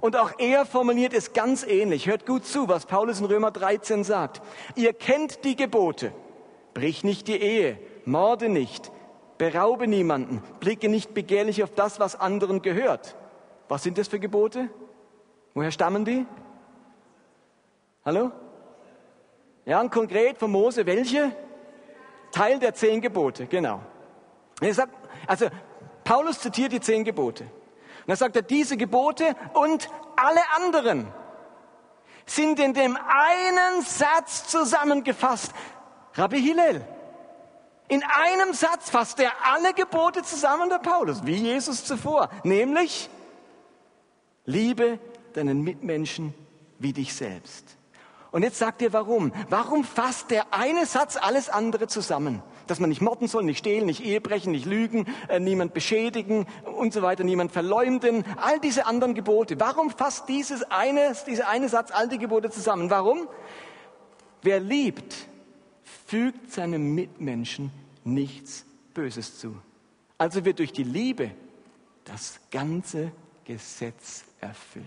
und 0.00 0.16
auch 0.16 0.32
er 0.38 0.64
formuliert 0.64 1.12
es 1.12 1.32
ganz 1.32 1.64
ähnlich. 1.64 2.06
Hört 2.06 2.26
gut 2.26 2.46
zu, 2.46 2.68
was 2.68 2.86
Paulus 2.86 3.20
in 3.20 3.26
Römer 3.26 3.50
13 3.50 4.04
sagt. 4.04 4.40
Ihr 4.76 4.92
kennt 4.92 5.44
die 5.44 5.56
Gebote. 5.56 6.12
Brich 6.74 7.04
nicht 7.04 7.28
die 7.28 7.36
Ehe, 7.36 7.78
morde 8.04 8.48
nicht, 8.48 8.90
beraube 9.36 9.86
niemanden, 9.86 10.42
blicke 10.60 10.88
nicht 10.88 11.12
begehrlich 11.12 11.62
auf 11.62 11.70
das, 11.74 12.00
was 12.00 12.18
anderen 12.18 12.62
gehört. 12.62 13.16
Was 13.68 13.82
sind 13.82 13.98
das 13.98 14.08
für 14.08 14.18
Gebote? 14.18 14.70
Woher 15.54 15.70
stammen 15.70 16.04
die? 16.04 16.24
Hallo? 18.04 18.30
Ja, 19.64 19.80
und 19.80 19.90
konkret 19.90 20.38
von 20.38 20.50
Mose, 20.50 20.86
welche? 20.86 21.34
Teil 22.32 22.58
der 22.58 22.74
zehn 22.74 23.00
Gebote, 23.00 23.46
genau. 23.46 23.80
Sagt, 24.70 24.92
also 25.26 25.48
Paulus 26.04 26.40
zitiert 26.40 26.72
die 26.72 26.80
zehn 26.80 27.04
Gebote. 27.04 27.44
Und 27.44 28.08
er 28.08 28.16
sagt 28.16 28.36
er, 28.36 28.42
diese 28.42 28.76
Gebote 28.76 29.36
und 29.54 29.88
alle 30.16 30.40
anderen 30.56 31.06
sind 32.26 32.58
in 32.58 32.74
dem 32.74 32.96
einen 32.96 33.82
Satz 33.82 34.48
zusammengefasst. 34.48 35.52
Rabbi 36.14 36.40
Hillel. 36.40 36.84
In 37.88 38.02
einem 38.02 38.54
Satz 38.54 38.90
fasst 38.90 39.20
er 39.20 39.32
alle 39.44 39.74
Gebote 39.74 40.22
zusammen, 40.22 40.68
der 40.68 40.78
Paulus, 40.78 41.26
wie 41.26 41.34
Jesus 41.34 41.84
zuvor. 41.84 42.30
Nämlich, 42.42 43.10
liebe 44.46 44.98
deinen 45.34 45.62
Mitmenschen 45.62 46.32
wie 46.78 46.92
dich 46.92 47.14
selbst. 47.14 47.76
Und 48.32 48.42
jetzt 48.42 48.58
sagt 48.58 48.80
er 48.80 48.94
warum. 48.94 49.30
Warum 49.50 49.84
fasst 49.84 50.30
der 50.30 50.54
eine 50.54 50.86
Satz 50.86 51.16
alles 51.16 51.50
andere 51.50 51.86
zusammen? 51.86 52.42
Dass 52.66 52.80
man 52.80 52.88
nicht 52.88 53.02
morden 53.02 53.28
soll, 53.28 53.44
nicht 53.44 53.58
stehlen, 53.58 53.84
nicht 53.84 54.02
Ehebrechen, 54.02 54.52
nicht 54.52 54.64
lügen, 54.64 55.06
äh, 55.28 55.38
niemand 55.38 55.74
beschädigen 55.74 56.46
und 56.64 56.94
so 56.94 57.02
weiter, 57.02 57.24
niemand 57.24 57.52
verleumden. 57.52 58.24
All 58.38 58.58
diese 58.58 58.86
anderen 58.86 59.12
Gebote. 59.14 59.60
Warum 59.60 59.90
fasst 59.90 60.30
dieses 60.30 60.62
eine, 60.62 61.14
dieser 61.26 61.48
eine 61.48 61.68
Satz 61.68 61.90
all 61.92 62.08
die 62.08 62.18
Gebote 62.18 62.50
zusammen? 62.50 62.88
Warum? 62.88 63.28
Wer 64.40 64.60
liebt, 64.60 65.14
fügt 66.06 66.52
seinem 66.52 66.94
Mitmenschen 66.94 67.70
nichts 68.02 68.64
Böses 68.94 69.38
zu. 69.38 69.54
Also 70.16 70.44
wird 70.46 70.58
durch 70.58 70.72
die 70.72 70.84
Liebe 70.84 71.32
das 72.04 72.40
ganze 72.50 73.12
Gesetz 73.44 74.24
erfüllt. 74.40 74.86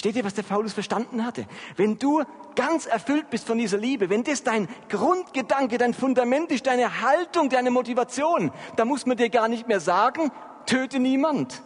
Steht 0.00 0.16
ihr, 0.16 0.24
was 0.24 0.32
der 0.32 0.44
Paulus 0.44 0.72
verstanden 0.72 1.26
hatte? 1.26 1.44
Wenn 1.76 1.98
du 1.98 2.22
ganz 2.54 2.86
erfüllt 2.86 3.28
bist 3.28 3.46
von 3.46 3.58
dieser 3.58 3.76
Liebe, 3.76 4.08
wenn 4.08 4.24
das 4.24 4.42
dein 4.42 4.66
Grundgedanke, 4.88 5.76
dein 5.76 5.92
Fundament 5.92 6.50
ist, 6.50 6.66
deine 6.66 7.02
Haltung, 7.02 7.50
deine 7.50 7.70
Motivation, 7.70 8.50
dann 8.76 8.88
muss 8.88 9.04
man 9.04 9.18
dir 9.18 9.28
gar 9.28 9.46
nicht 9.46 9.68
mehr 9.68 9.78
sagen, 9.78 10.32
töte 10.64 11.00
niemand. 11.00 11.60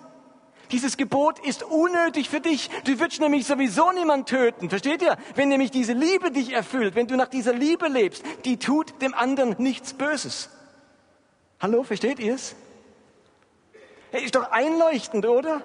Dieses 0.73 0.97
Gebot 0.97 1.39
ist 1.47 1.63
unnötig 1.63 2.29
für 2.29 2.41
dich. 2.41 2.71
Du 2.83 2.99
würdest 2.99 3.21
nämlich 3.21 3.47
sowieso 3.47 3.93
niemand 3.93 4.29
töten. 4.29 4.69
Versteht 4.69 5.03
ihr? 5.03 5.17
Wenn 5.37 5.49
nämlich 5.49 5.71
diese 5.71 5.93
Liebe 5.93 6.33
dich 6.33 6.53
erfüllt, 6.53 6.97
wenn 6.97 7.07
du 7.07 7.15
nach 7.15 7.29
dieser 7.29 7.53
Liebe 7.53 7.87
lebst, 7.87 8.25
die 8.45 8.57
tut 8.57 9.01
dem 9.01 9.15
anderen 9.15 9.55
nichts 9.59 9.95
Böses. 9.95 10.51
Hallo, 11.61 11.85
versteht 11.85 12.19
ihr 12.19 12.35
es? 12.35 12.57
Hey, 14.11 14.25
ist 14.25 14.35
doch 14.35 14.51
einleuchtend, 14.51 15.25
oder? 15.25 15.63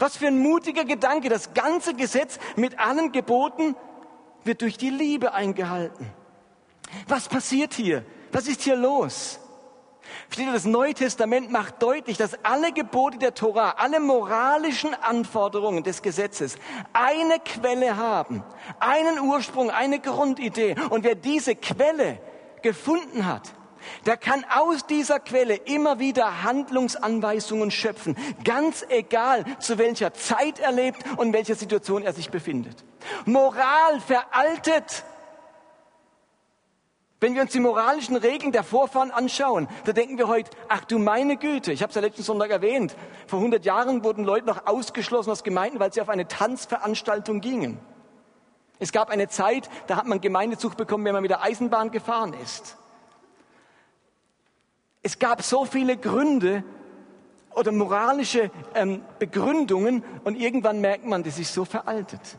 Was 0.00 0.16
für 0.16 0.26
ein 0.26 0.38
mutiger 0.38 0.84
Gedanke. 0.84 1.28
Das 1.28 1.54
ganze 1.54 1.94
Gesetz 1.94 2.38
mit 2.56 2.80
allen 2.80 3.12
Geboten 3.12 3.76
wird 4.42 4.62
durch 4.62 4.78
die 4.78 4.90
Liebe 4.90 5.34
eingehalten. 5.34 6.10
Was 7.06 7.28
passiert 7.28 7.74
hier? 7.74 8.04
Was 8.32 8.48
ist 8.48 8.62
hier 8.62 8.76
los? 8.76 9.38
Versteht 10.28 10.52
das 10.52 10.64
Neue 10.64 10.94
Testament 10.94 11.50
macht 11.52 11.82
deutlich, 11.82 12.16
dass 12.16 12.42
alle 12.44 12.72
Gebote 12.72 13.18
der 13.18 13.34
Tora, 13.34 13.74
alle 13.76 14.00
moralischen 14.00 14.94
Anforderungen 14.94 15.84
des 15.84 16.02
Gesetzes 16.02 16.56
eine 16.94 17.38
Quelle 17.38 17.96
haben, 17.96 18.42
einen 18.78 19.20
Ursprung, 19.20 19.70
eine 19.70 20.00
Grundidee. 20.00 20.76
Und 20.88 21.04
wer 21.04 21.14
diese 21.14 21.54
Quelle 21.54 22.18
gefunden 22.62 23.26
hat, 23.26 23.52
der 24.06 24.16
kann 24.16 24.44
aus 24.48 24.86
dieser 24.86 25.20
Quelle 25.20 25.54
immer 25.54 25.98
wieder 25.98 26.42
Handlungsanweisungen 26.42 27.70
schöpfen, 27.70 28.16
ganz 28.44 28.84
egal, 28.88 29.44
zu 29.58 29.78
welcher 29.78 30.14
Zeit 30.14 30.58
er 30.58 30.72
lebt 30.72 31.04
und 31.16 31.28
in 31.28 31.32
welcher 31.32 31.54
Situation 31.54 32.02
er 32.02 32.12
sich 32.12 32.30
befindet. 32.30 32.84
Moral 33.24 34.00
veraltet. 34.00 35.04
Wenn 37.20 37.34
wir 37.34 37.42
uns 37.42 37.52
die 37.52 37.60
moralischen 37.60 38.16
Regeln 38.16 38.50
der 38.50 38.64
Vorfahren 38.64 39.10
anschauen, 39.10 39.68
da 39.84 39.92
denken 39.92 40.16
wir 40.16 40.26
heute, 40.26 40.50
ach 40.68 40.86
du 40.86 40.98
meine 40.98 41.36
Güte, 41.36 41.70
ich 41.70 41.82
habe 41.82 41.90
es 41.90 41.94
ja 41.94 42.00
letzten 42.00 42.22
Sonntag 42.22 42.50
erwähnt, 42.50 42.96
vor 43.26 43.40
100 43.40 43.62
Jahren 43.66 44.02
wurden 44.02 44.24
Leute 44.24 44.46
noch 44.46 44.66
ausgeschlossen 44.66 45.30
aus 45.30 45.44
Gemeinden, 45.44 45.78
weil 45.80 45.92
sie 45.92 46.00
auf 46.00 46.08
eine 46.08 46.28
Tanzveranstaltung 46.28 47.42
gingen. 47.42 47.78
Es 48.78 48.90
gab 48.90 49.10
eine 49.10 49.28
Zeit, 49.28 49.68
da 49.86 49.96
hat 49.96 50.06
man 50.06 50.22
Gemeindezug 50.22 50.78
bekommen, 50.78 51.04
wenn 51.04 51.12
man 51.12 51.20
mit 51.20 51.30
der 51.30 51.42
Eisenbahn 51.42 51.90
gefahren 51.90 52.34
ist. 52.42 52.78
Es 55.02 55.18
gab 55.18 55.42
so 55.42 55.64
viele 55.64 55.96
Gründe 55.96 56.62
oder 57.54 57.72
moralische 57.72 58.50
ähm, 58.74 59.02
Begründungen 59.18 60.04
und 60.24 60.36
irgendwann 60.36 60.80
merkt 60.80 61.06
man, 61.06 61.22
das 61.22 61.38
ist 61.38 61.52
so 61.52 61.64
veraltet. 61.64 62.38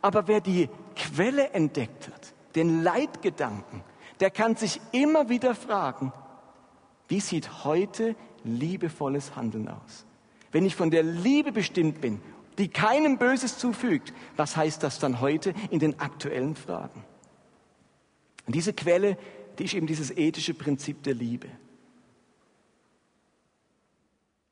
Aber 0.00 0.26
wer 0.28 0.40
die 0.40 0.68
Quelle 0.96 1.50
entdeckt 1.50 2.08
hat, 2.08 2.32
den 2.54 2.82
Leitgedanken, 2.82 3.82
der 4.20 4.30
kann 4.30 4.56
sich 4.56 4.80
immer 4.92 5.28
wieder 5.28 5.54
fragen, 5.54 6.12
wie 7.08 7.20
sieht 7.20 7.64
heute 7.64 8.16
liebevolles 8.44 9.36
Handeln 9.36 9.68
aus? 9.68 10.06
Wenn 10.50 10.64
ich 10.64 10.76
von 10.76 10.90
der 10.90 11.02
Liebe 11.02 11.52
bestimmt 11.52 12.00
bin, 12.00 12.20
die 12.58 12.68
keinem 12.68 13.18
Böses 13.18 13.58
zufügt, 13.58 14.12
was 14.36 14.56
heißt 14.56 14.82
das 14.82 14.98
dann 14.98 15.20
heute 15.20 15.54
in 15.70 15.78
den 15.78 16.00
aktuellen 16.00 16.56
Fragen? 16.56 17.04
Und 18.46 18.54
diese 18.54 18.72
Quelle 18.72 19.16
die 19.58 19.64
ist 19.64 19.74
eben 19.74 19.86
dieses 19.86 20.10
ethische 20.10 20.54
Prinzip 20.54 21.02
der 21.02 21.14
Liebe. 21.14 21.48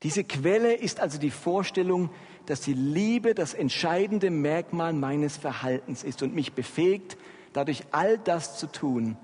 Diese 0.03 0.23
Quelle 0.23 0.73
ist 0.73 0.99
also 0.99 1.19
die 1.19 1.29
Vorstellung, 1.29 2.09
dass 2.47 2.61
die 2.61 2.73
Liebe 2.73 3.35
das 3.35 3.53
entscheidende 3.53 4.31
Merkmal 4.31 4.93
meines 4.93 5.37
Verhaltens 5.37 6.03
ist 6.03 6.23
und 6.23 6.33
mich 6.33 6.53
befähigt, 6.53 7.17
dadurch 7.53 7.83
all 7.91 8.17
das 8.17 8.57
zu 8.57 8.67
tun, 8.67 9.17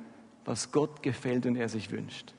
was 0.46 0.72
Gott 0.72 1.02
gefällt 1.02 1.46
und 1.46 1.56
er 1.56 1.68
sich 1.68 1.92
wünscht. 1.92 2.34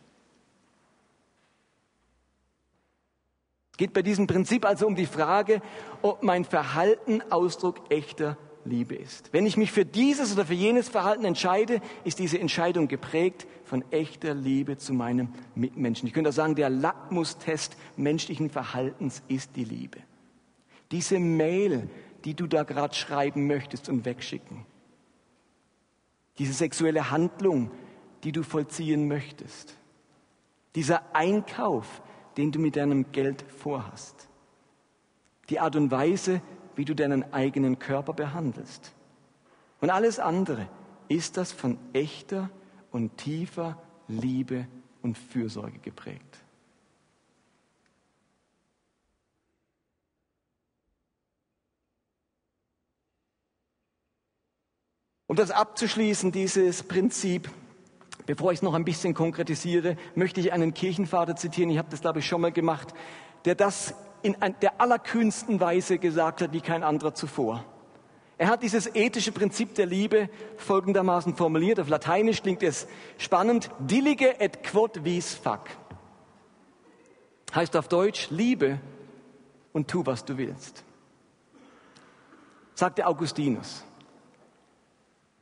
Es 3.72 3.78
geht 3.78 3.92
bei 3.92 4.02
diesem 4.02 4.26
Prinzip 4.26 4.64
also 4.64 4.86
um 4.86 4.94
die 4.94 5.06
Frage, 5.06 5.60
ob 6.02 6.22
mein 6.22 6.44
Verhalten 6.44 7.22
Ausdruck 7.30 7.90
echter 7.90 8.36
Liebe 8.68 8.94
ist. 8.94 9.32
Wenn 9.32 9.46
ich 9.46 9.56
mich 9.56 9.72
für 9.72 9.84
dieses 9.84 10.32
oder 10.32 10.44
für 10.44 10.54
jenes 10.54 10.88
Verhalten 10.88 11.24
entscheide, 11.24 11.80
ist 12.04 12.18
diese 12.18 12.38
Entscheidung 12.38 12.86
geprägt 12.86 13.46
von 13.64 13.84
echter 13.90 14.34
Liebe 14.34 14.76
zu 14.76 14.94
meinem 14.94 15.30
Mitmenschen. 15.54 16.06
Ich 16.06 16.14
könnte 16.14 16.30
auch 16.30 16.34
sagen, 16.34 16.54
der 16.54 16.70
Lackmustest 16.70 17.76
menschlichen 17.96 18.50
Verhaltens 18.50 19.22
ist 19.28 19.56
die 19.56 19.64
Liebe. 19.64 19.98
Diese 20.90 21.18
Mail, 21.18 21.88
die 22.24 22.34
du 22.34 22.46
da 22.46 22.62
gerade 22.62 22.94
schreiben 22.94 23.46
möchtest 23.46 23.88
und 23.88 24.04
wegschicken. 24.04 24.64
Diese 26.38 26.52
sexuelle 26.52 27.10
Handlung, 27.10 27.70
die 28.24 28.32
du 28.32 28.42
vollziehen 28.42 29.08
möchtest. 29.08 29.76
Dieser 30.74 31.14
Einkauf, 31.14 32.02
den 32.36 32.52
du 32.52 32.58
mit 32.60 32.76
deinem 32.76 33.10
Geld 33.12 33.44
vorhast. 33.50 34.28
Die 35.50 35.58
Art 35.58 35.76
und 35.76 35.90
Weise, 35.90 36.40
wie 36.78 36.84
du 36.84 36.94
deinen 36.94 37.32
eigenen 37.32 37.80
Körper 37.80 38.12
behandelst. 38.12 38.92
Und 39.80 39.90
alles 39.90 40.20
andere 40.20 40.68
ist 41.08 41.36
das 41.36 41.50
von 41.50 41.76
echter 41.92 42.50
und 42.92 43.16
tiefer 43.16 43.82
Liebe 44.06 44.68
und 45.02 45.18
Fürsorge 45.18 45.80
geprägt. 45.80 46.38
Um 55.26 55.34
das 55.34 55.50
abzuschließen, 55.50 56.30
dieses 56.30 56.84
Prinzip, 56.84 57.50
bevor 58.24 58.52
ich 58.52 58.60
es 58.60 58.62
noch 58.62 58.74
ein 58.74 58.84
bisschen 58.84 59.14
konkretisiere, 59.14 59.96
möchte 60.14 60.38
ich 60.40 60.52
einen 60.52 60.74
Kirchenvater 60.74 61.34
zitieren. 61.34 61.70
Ich 61.70 61.78
habe 61.78 61.90
das, 61.90 62.02
glaube 62.02 62.20
ich, 62.20 62.26
schon 62.26 62.40
mal 62.40 62.52
gemacht, 62.52 62.94
der 63.46 63.56
das 63.56 63.96
in 64.22 64.36
der 64.62 64.80
allerkühnsten 64.80 65.60
Weise 65.60 65.98
gesagt 65.98 66.42
hat 66.42 66.52
wie 66.52 66.60
kein 66.60 66.82
anderer 66.82 67.14
zuvor. 67.14 67.64
Er 68.38 68.48
hat 68.48 68.62
dieses 68.62 68.94
ethische 68.94 69.32
Prinzip 69.32 69.74
der 69.74 69.86
Liebe 69.86 70.30
folgendermaßen 70.56 71.34
formuliert. 71.34 71.80
Auf 71.80 71.88
Lateinisch 71.88 72.42
klingt 72.42 72.62
es 72.62 72.86
spannend. 73.18 73.70
Dillige 73.80 74.40
et 74.40 74.62
quod 74.62 75.04
vis 75.04 75.34
fac. 75.34 75.68
Heißt 77.52 77.76
auf 77.76 77.88
Deutsch, 77.88 78.28
liebe 78.30 78.78
und 79.72 79.88
tu, 79.88 80.06
was 80.06 80.24
du 80.24 80.38
willst. 80.38 80.84
Sagte 82.74 83.06
Augustinus. 83.06 83.84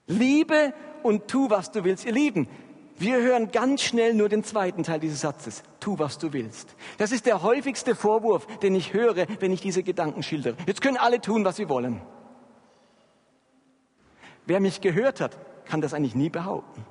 Liebe 0.06 0.72
und 1.02 1.28
tu, 1.28 1.50
was 1.50 1.70
du 1.70 1.84
willst. 1.84 2.06
Ihr 2.06 2.12
Lieben, 2.12 2.48
wir 2.98 3.20
hören 3.20 3.50
ganz 3.50 3.82
schnell 3.82 4.14
nur 4.14 4.28
den 4.28 4.42
zweiten 4.42 4.82
Teil 4.82 5.00
dieses 5.00 5.20
Satzes. 5.20 5.62
Tu, 5.80 5.98
was 5.98 6.18
du 6.18 6.32
willst. 6.32 6.74
Das 6.98 7.12
ist 7.12 7.26
der 7.26 7.42
häufigste 7.42 7.94
Vorwurf, 7.94 8.46
den 8.58 8.74
ich 8.74 8.92
höre, 8.92 9.26
wenn 9.40 9.52
ich 9.52 9.60
diese 9.60 9.82
Gedanken 9.82 10.22
schildere. 10.22 10.56
Jetzt 10.66 10.80
können 10.80 10.96
alle 10.96 11.20
tun, 11.20 11.44
was 11.44 11.56
sie 11.56 11.68
wollen. 11.68 12.00
Wer 14.46 14.60
mich 14.60 14.80
gehört 14.80 15.20
hat, 15.20 15.36
kann 15.66 15.80
das 15.80 15.92
eigentlich 15.92 16.14
nie 16.14 16.30
behaupten. 16.30 16.84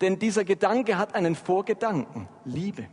Denn 0.00 0.18
dieser 0.18 0.44
Gedanke 0.44 0.98
hat 0.98 1.14
einen 1.14 1.36
Vorgedanken. 1.36 2.28
Liebe 2.44 2.88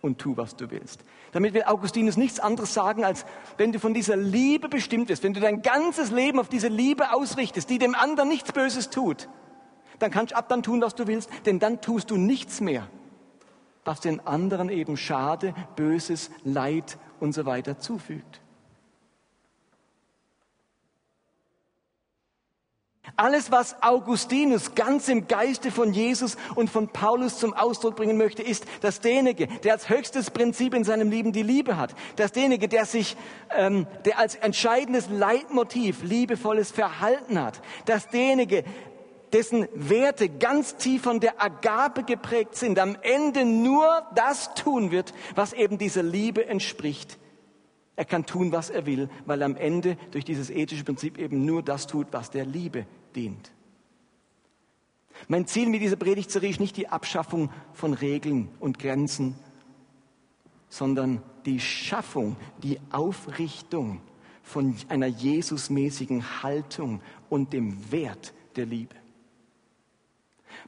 und 0.00 0.18
tu, 0.18 0.36
was 0.36 0.56
du 0.56 0.70
willst. 0.70 1.04
Damit 1.30 1.54
will 1.54 1.62
Augustinus 1.64 2.16
nichts 2.16 2.40
anderes 2.40 2.74
sagen, 2.74 3.04
als 3.04 3.24
wenn 3.56 3.72
du 3.72 3.78
von 3.78 3.94
dieser 3.94 4.16
Liebe 4.16 4.68
bestimmt 4.68 5.08
wirst, 5.08 5.22
wenn 5.22 5.34
du 5.34 5.40
dein 5.40 5.62
ganzes 5.62 6.10
Leben 6.10 6.40
auf 6.40 6.48
diese 6.48 6.68
Liebe 6.68 7.12
ausrichtest, 7.12 7.70
die 7.70 7.78
dem 7.78 7.94
anderen 7.94 8.28
nichts 8.28 8.52
Böses 8.52 8.90
tut, 8.90 9.28
dann 10.02 10.10
kannst 10.10 10.32
du 10.32 10.36
ab 10.36 10.48
dann 10.48 10.62
tun, 10.62 10.80
was 10.80 10.94
du 10.94 11.06
willst, 11.06 11.30
denn 11.46 11.58
dann 11.58 11.80
tust 11.80 12.10
du 12.10 12.16
nichts 12.16 12.60
mehr, 12.60 12.88
was 13.84 14.00
den 14.00 14.26
anderen 14.26 14.68
eben 14.68 14.96
Schade, 14.96 15.54
Böses, 15.76 16.30
Leid 16.44 16.98
und 17.20 17.32
so 17.32 17.46
weiter 17.46 17.78
zufügt. 17.78 18.42
Alles, 23.16 23.50
was 23.50 23.82
Augustinus 23.82 24.74
ganz 24.74 25.08
im 25.08 25.26
Geiste 25.26 25.70
von 25.70 25.92
Jesus 25.92 26.36
und 26.54 26.70
von 26.70 26.88
Paulus 26.88 27.38
zum 27.38 27.52
Ausdruck 27.52 27.96
bringen 27.96 28.16
möchte, 28.16 28.42
ist, 28.42 28.64
dass 28.80 29.00
derjenige, 29.00 29.48
der 29.48 29.72
als 29.72 29.88
höchstes 29.88 30.30
Prinzip 30.30 30.72
in 30.72 30.84
seinem 30.84 31.10
Leben 31.10 31.32
die 31.32 31.42
Liebe 31.42 31.76
hat, 31.76 31.94
dass 32.16 32.32
derjenige, 32.32 32.68
der 32.68 32.86
sich, 32.86 33.16
ähm, 33.50 33.86
der 34.04 34.18
als 34.18 34.36
entscheidendes 34.36 35.08
Leitmotiv 35.10 36.02
liebevolles 36.02 36.70
Verhalten 36.70 37.40
hat, 37.40 37.60
dass 37.84 38.08
derjenige, 38.08 38.64
dessen 39.32 39.66
Werte 39.74 40.28
ganz 40.28 40.76
tief 40.76 41.02
von 41.02 41.20
der 41.20 41.42
Agape 41.42 42.04
geprägt 42.04 42.56
sind, 42.56 42.78
am 42.78 42.96
Ende 43.02 43.44
nur 43.44 44.06
das 44.14 44.54
tun 44.54 44.90
wird, 44.90 45.14
was 45.34 45.52
eben 45.52 45.78
dieser 45.78 46.02
Liebe 46.02 46.46
entspricht. 46.46 47.18
Er 47.96 48.04
kann 48.04 48.26
tun, 48.26 48.52
was 48.52 48.70
er 48.70 48.86
will, 48.86 49.08
weil 49.26 49.42
am 49.42 49.56
Ende 49.56 49.96
durch 50.10 50.24
dieses 50.24 50.50
ethische 50.50 50.84
Prinzip 50.84 51.18
eben 51.18 51.44
nur 51.44 51.62
das 51.62 51.86
tut, 51.86 52.08
was 52.10 52.30
der 52.30 52.44
Liebe 52.44 52.86
dient. 53.14 53.52
Mein 55.28 55.46
Ziel 55.46 55.68
mit 55.68 55.82
dieser 55.82 55.96
Predigtserie 55.96 56.50
ist 56.50 56.60
nicht 56.60 56.76
die 56.76 56.88
Abschaffung 56.88 57.50
von 57.74 57.94
Regeln 57.94 58.48
und 58.60 58.78
Grenzen, 58.78 59.36
sondern 60.68 61.22
die 61.44 61.60
Schaffung, 61.60 62.36
die 62.62 62.80
Aufrichtung 62.90 64.00
von 64.42 64.74
einer 64.88 65.06
Jesusmäßigen 65.06 66.42
Haltung 66.42 67.00
und 67.28 67.52
dem 67.52 67.92
Wert 67.92 68.32
der 68.56 68.66
Liebe. 68.66 69.01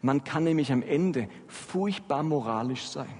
Man 0.03 0.25
kann 0.25 0.44
nämlich 0.44 0.73
am 0.73 0.83
Ende 0.83 1.29
furchtbar 1.47 2.23
moralisch 2.23 2.88
sein. 2.88 3.12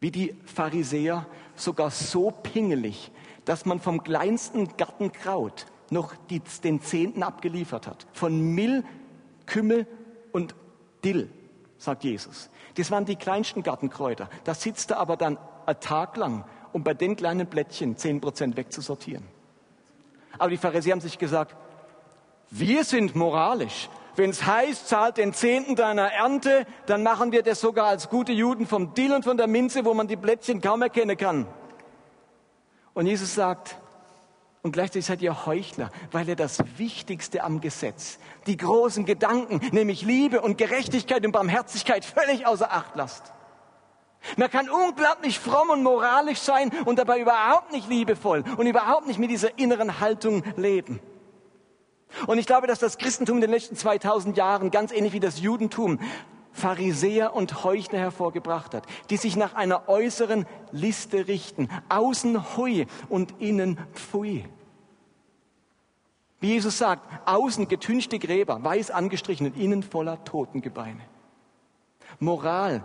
Wie 0.00 0.10
die 0.10 0.34
Pharisäer 0.46 1.26
sogar 1.54 1.90
so 1.90 2.30
pingelig, 2.30 3.10
dass 3.44 3.66
man 3.66 3.80
vom 3.80 4.02
kleinsten 4.02 4.76
Gartenkraut 4.76 5.66
noch 5.90 6.14
die, 6.30 6.40
den 6.62 6.80
Zehnten 6.80 7.22
abgeliefert 7.22 7.86
hat. 7.86 8.06
Von 8.12 8.54
Mill, 8.54 8.84
Kümmel 9.46 9.86
und 10.32 10.54
Dill, 11.04 11.28
sagt 11.78 12.04
Jesus. 12.04 12.48
Das 12.76 12.90
waren 12.90 13.04
die 13.04 13.16
kleinsten 13.16 13.62
Gartenkräuter. 13.62 14.30
Da 14.44 14.54
sitzt 14.54 14.92
er 14.92 14.98
aber 14.98 15.16
dann 15.16 15.38
einen 15.66 15.80
Tag 15.80 16.16
lang, 16.16 16.44
um 16.72 16.84
bei 16.84 16.94
den 16.94 17.16
kleinen 17.16 17.46
Blättchen 17.46 17.96
zehn 17.96 18.20
Prozent 18.20 18.56
wegzusortieren. 18.56 19.24
Aber 20.38 20.50
die 20.50 20.56
Pharisäer 20.56 20.92
haben 20.92 21.00
sich 21.00 21.18
gesagt, 21.18 21.56
wir 22.50 22.84
sind 22.84 23.14
moralisch. 23.14 23.88
Wenn 24.20 24.30
es 24.30 24.44
heißt, 24.44 24.86
zahlt 24.86 25.16
den 25.16 25.32
Zehnten 25.32 25.76
deiner 25.76 26.12
Ernte, 26.12 26.66
dann 26.84 27.02
machen 27.02 27.32
wir 27.32 27.42
das 27.42 27.60
sogar 27.60 27.86
als 27.86 28.10
gute 28.10 28.32
Juden 28.32 28.66
vom 28.66 28.92
Dill 28.92 29.14
und 29.14 29.24
von 29.24 29.38
der 29.38 29.46
Minze, 29.46 29.84
wo 29.86 29.94
man 29.94 30.08
die 30.08 30.16
Plätzchen 30.16 30.60
kaum 30.60 30.82
erkennen 30.82 31.16
kann. 31.16 31.46
Und 32.92 33.06
Jesus 33.06 33.34
sagt, 33.34 33.76
und 34.62 34.72
gleichzeitig 34.72 35.06
seid 35.06 35.22
ihr 35.22 35.46
Heuchler, 35.46 35.90
weil 36.12 36.28
ihr 36.28 36.36
das 36.36 36.62
Wichtigste 36.76 37.42
am 37.42 37.62
Gesetz, 37.62 38.18
die 38.46 38.58
großen 38.58 39.06
Gedanken, 39.06 39.60
nämlich 39.72 40.02
Liebe 40.02 40.42
und 40.42 40.58
Gerechtigkeit 40.58 41.24
und 41.24 41.32
Barmherzigkeit 41.32 42.04
völlig 42.04 42.46
außer 42.46 42.70
Acht 42.70 42.94
lasst. 42.96 43.32
Man 44.36 44.50
kann 44.50 44.68
unglaublich 44.68 45.38
fromm 45.38 45.70
und 45.70 45.82
moralisch 45.82 46.40
sein 46.40 46.70
und 46.84 46.98
dabei 46.98 47.20
überhaupt 47.20 47.72
nicht 47.72 47.88
liebevoll 47.88 48.44
und 48.58 48.66
überhaupt 48.66 49.06
nicht 49.06 49.18
mit 49.18 49.30
dieser 49.30 49.58
inneren 49.58 49.98
Haltung 49.98 50.44
leben. 50.56 51.00
Und 52.26 52.38
ich 52.38 52.46
glaube, 52.46 52.66
dass 52.66 52.78
das 52.78 52.98
Christentum 52.98 53.36
in 53.36 53.42
den 53.42 53.50
letzten 53.50 53.76
2000 53.76 54.36
Jahren, 54.36 54.70
ganz 54.70 54.92
ähnlich 54.92 55.12
wie 55.12 55.20
das 55.20 55.40
Judentum, 55.40 55.98
Pharisäer 56.52 57.34
und 57.34 57.64
Heuchler 57.64 57.98
hervorgebracht 57.98 58.74
hat, 58.74 58.84
die 59.08 59.16
sich 59.16 59.36
nach 59.36 59.54
einer 59.54 59.88
äußeren 59.88 60.46
Liste 60.72 61.28
richten, 61.28 61.68
außen 61.88 62.56
hui 62.56 62.86
und 63.08 63.40
innen 63.40 63.78
pfui. 63.94 64.44
Wie 66.40 66.48
Jesus 66.48 66.78
sagt, 66.78 67.06
außen 67.28 67.68
getünchte 67.68 68.18
Gräber, 68.18 68.64
weiß 68.64 68.90
angestrichen 68.90 69.46
und 69.46 69.56
innen 69.56 69.82
voller 69.82 70.24
Totengebeine. 70.24 71.02
Moral 72.18 72.82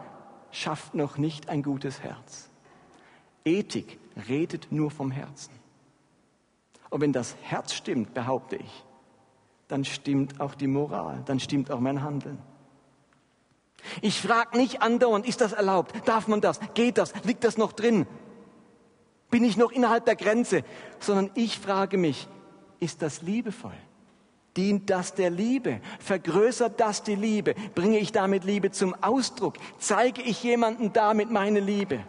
schafft 0.52 0.94
noch 0.94 1.18
nicht 1.18 1.50
ein 1.50 1.64
gutes 1.64 2.02
Herz. 2.02 2.50
Ethik 3.46 4.00
redet 4.28 4.72
nur 4.72 4.92
vom 4.92 5.12
Herzen. 5.12 5.54
Und 6.90 7.02
wenn 7.02 7.14
das 7.14 7.36
Herz 7.42 7.74
stimmt, 7.74 8.14
behaupte 8.14 8.56
ich, 8.56 8.85
dann 9.67 9.86
stimmt 9.86 10.39
auch 10.39 10.56
die 10.56 10.67
Moral, 10.67 11.23
dann 11.25 11.39
stimmt 11.39 11.71
auch 11.71 11.80
mein 11.80 12.04
Handeln. 12.04 12.39
Ich 14.01 14.21
frage 14.21 14.58
nicht 14.58 14.82
andauernd, 14.82 15.28
ist 15.28 15.41
das 15.41 15.54
erlaubt? 15.54 15.95
Darf 16.08 16.28
man 16.28 16.41
das? 16.41 16.60
Geht 16.73 16.97
das? 16.97 17.13
Liegt 17.23 17.43
das 17.43 17.58
noch 17.58 17.71
drin? 17.71 18.08
Bin 19.30 19.43
ich 19.43 19.58
noch 19.58 19.71
innerhalb 19.71 20.06
der 20.06 20.15
Grenze? 20.15 20.63
Sondern 20.99 21.30
ich 21.36 21.60
frage 21.60 21.97
mich, 21.97 22.28
ist 22.80 23.01
das 23.01 23.21
liebevoll? 23.21 23.73
Dient 24.58 24.89
das 24.89 25.13
der 25.13 25.30
Liebe? 25.30 25.82
Vergrößert 25.99 26.80
das 26.80 27.04
die 27.04 27.15
Liebe? 27.15 27.56
Bringe 27.75 27.99
ich 27.99 28.12
damit 28.12 28.43
Liebe 28.45 28.71
zum 28.71 28.95
Ausdruck? 29.04 29.56
Zeige 29.78 30.21
ich 30.21 30.41
jemanden 30.43 30.93
damit 30.93 31.30
meine 31.30 31.60
Liebe? 31.60 31.99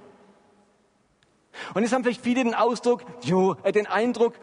Und 1.75 1.83
jetzt 1.83 1.93
haben 1.93 2.05
vielleicht 2.05 2.21
viele 2.21 2.45
den 2.45 2.55
Ausdruck, 2.55 3.03
jo, 3.23 3.57
äh, 3.63 3.73
den 3.73 3.87
Eindruck, 3.87 4.35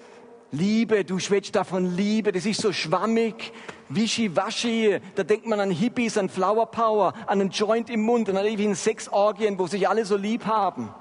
Liebe, 0.53 1.03
du 1.03 1.17
schwätzt 1.17 1.55
davon 1.55 1.95
Liebe, 1.97 2.31
das 2.31 2.45
ist 2.45 2.61
so 2.61 2.71
schwammig, 2.71 3.51
wischiwaschi. 3.89 4.99
Da 5.15 5.23
denkt 5.23 5.47
man 5.47 5.59
an 5.59 5.71
Hippies, 5.71 6.15
an 6.15 6.29
Flower 6.29 6.67
Power, 6.67 7.15
an 7.25 7.41
einen 7.41 7.49
Joint 7.49 7.89
im 7.89 8.03
Mund 8.03 8.29
und 8.29 8.37
an 8.37 8.45
irgendwie 8.45 8.71
Sexorgien, 8.75 9.57
wo 9.57 9.65
sich 9.65 9.89
alle 9.89 10.05
so 10.05 10.15
lieb 10.15 10.45
haben. 10.45 10.93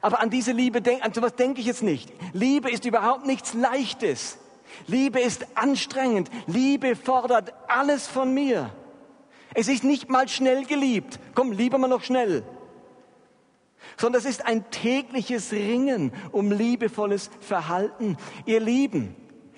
Aber 0.00 0.20
an 0.20 0.30
diese 0.30 0.52
Liebe, 0.52 0.82
an 1.02 1.12
sowas 1.12 1.36
denke 1.36 1.60
ich 1.60 1.66
jetzt 1.66 1.82
nicht. 1.82 2.10
Liebe 2.32 2.70
ist 2.70 2.86
überhaupt 2.86 3.26
nichts 3.26 3.52
Leichtes. 3.52 4.38
Liebe 4.86 5.20
ist 5.20 5.46
anstrengend. 5.54 6.30
Liebe 6.46 6.96
fordert 6.96 7.52
alles 7.68 8.06
von 8.06 8.32
mir. 8.32 8.70
Es 9.52 9.68
ist 9.68 9.84
nicht 9.84 10.08
mal 10.08 10.28
schnell 10.28 10.64
geliebt. 10.64 11.20
Komm, 11.34 11.52
lieber 11.52 11.76
mal 11.76 11.88
noch 11.88 12.02
schnell 12.02 12.42
sondern 13.96 14.20
es 14.20 14.26
ist 14.26 14.44
ein 14.44 14.70
tägliches 14.70 15.52
Ringen 15.52 16.12
um 16.30 16.52
liebevolles 16.52 17.30
Verhalten. 17.40 18.16
Ihr 18.46 18.60
Lieben, 18.60 19.16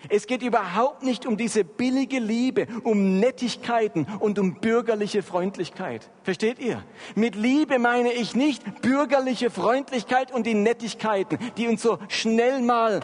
es 0.09 0.27
geht 0.27 0.43
überhaupt 0.43 1.03
nicht 1.03 1.27
um 1.27 1.37
diese 1.37 1.65
billige 1.65 2.19
Liebe, 2.19 2.67
um 2.83 3.19
Nettigkeiten 3.21 4.07
und 4.21 4.39
um 4.39 4.61
bürgerliche 4.61 5.23
Freundlichkeit. 5.23 6.11
Versteht 6.23 6.59
ihr? 6.59 6.83
Mit 7.15 7.35
Liebe 7.37 7.79
meine 7.79 8.13
ich 8.13 8.35
nicht 8.35 8.83
bürgerliche 8.83 9.51
Freundlichkeit 9.51 10.33
und 10.33 10.47
die 10.47 10.55
Nettigkeiten, 10.55 11.39
die 11.57 11.69
uns 11.69 11.83
so 11.83 11.99
schnell 12.09 12.61
mal 12.61 13.01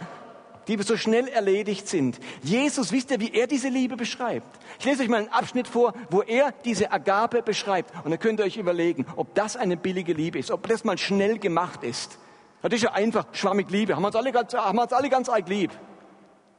die 0.76 0.83
so 0.83 0.96
schnell 0.96 1.28
erledigt 1.28 1.88
sind. 1.88 2.20
Jesus, 2.42 2.92
wisst 2.92 3.11
ihr, 3.11 3.20
wie 3.20 3.33
er 3.33 3.46
diese 3.46 3.68
Liebe 3.68 3.96
beschreibt? 3.96 4.46
Ich 4.78 4.85
lese 4.85 5.02
euch 5.02 5.09
mal 5.09 5.18
einen 5.18 5.28
Abschnitt 5.28 5.66
vor, 5.66 5.94
wo 6.11 6.22
er 6.22 6.52
diese 6.64 6.92
Agape 6.92 7.42
beschreibt. 7.42 7.92
Und 8.04 8.11
dann 8.11 8.20
könnt 8.20 8.40
ihr 8.40 8.46
euch 8.46 8.56
überlegen, 8.56 9.06
ob 9.16 9.35
das 9.35 9.56
eine 9.56 9.76
billige 9.76 10.12
Liebe 10.12 10.38
ist, 10.38 10.50
ob 10.50 10.66
das 10.68 10.85
mal 10.85 10.98
schnell 10.98 11.38
gemacht 11.38 11.83
ist. 11.83 12.18
Das 12.62 12.72
ist 12.72 12.83
ja 12.83 12.92
einfach 12.92 13.26
schwammig 13.33 13.70
Liebe. 13.70 13.96
Haben 13.96 14.02
wir 14.02 14.09
uns 14.09 14.16
alle 14.16 14.33
ganz, 14.33 14.54
haben 14.54 14.76
wir 14.76 14.83
uns 14.83 14.92
alle 14.92 15.09
ganz 15.09 15.28
arg 15.28 15.48
lieb. 15.48 15.70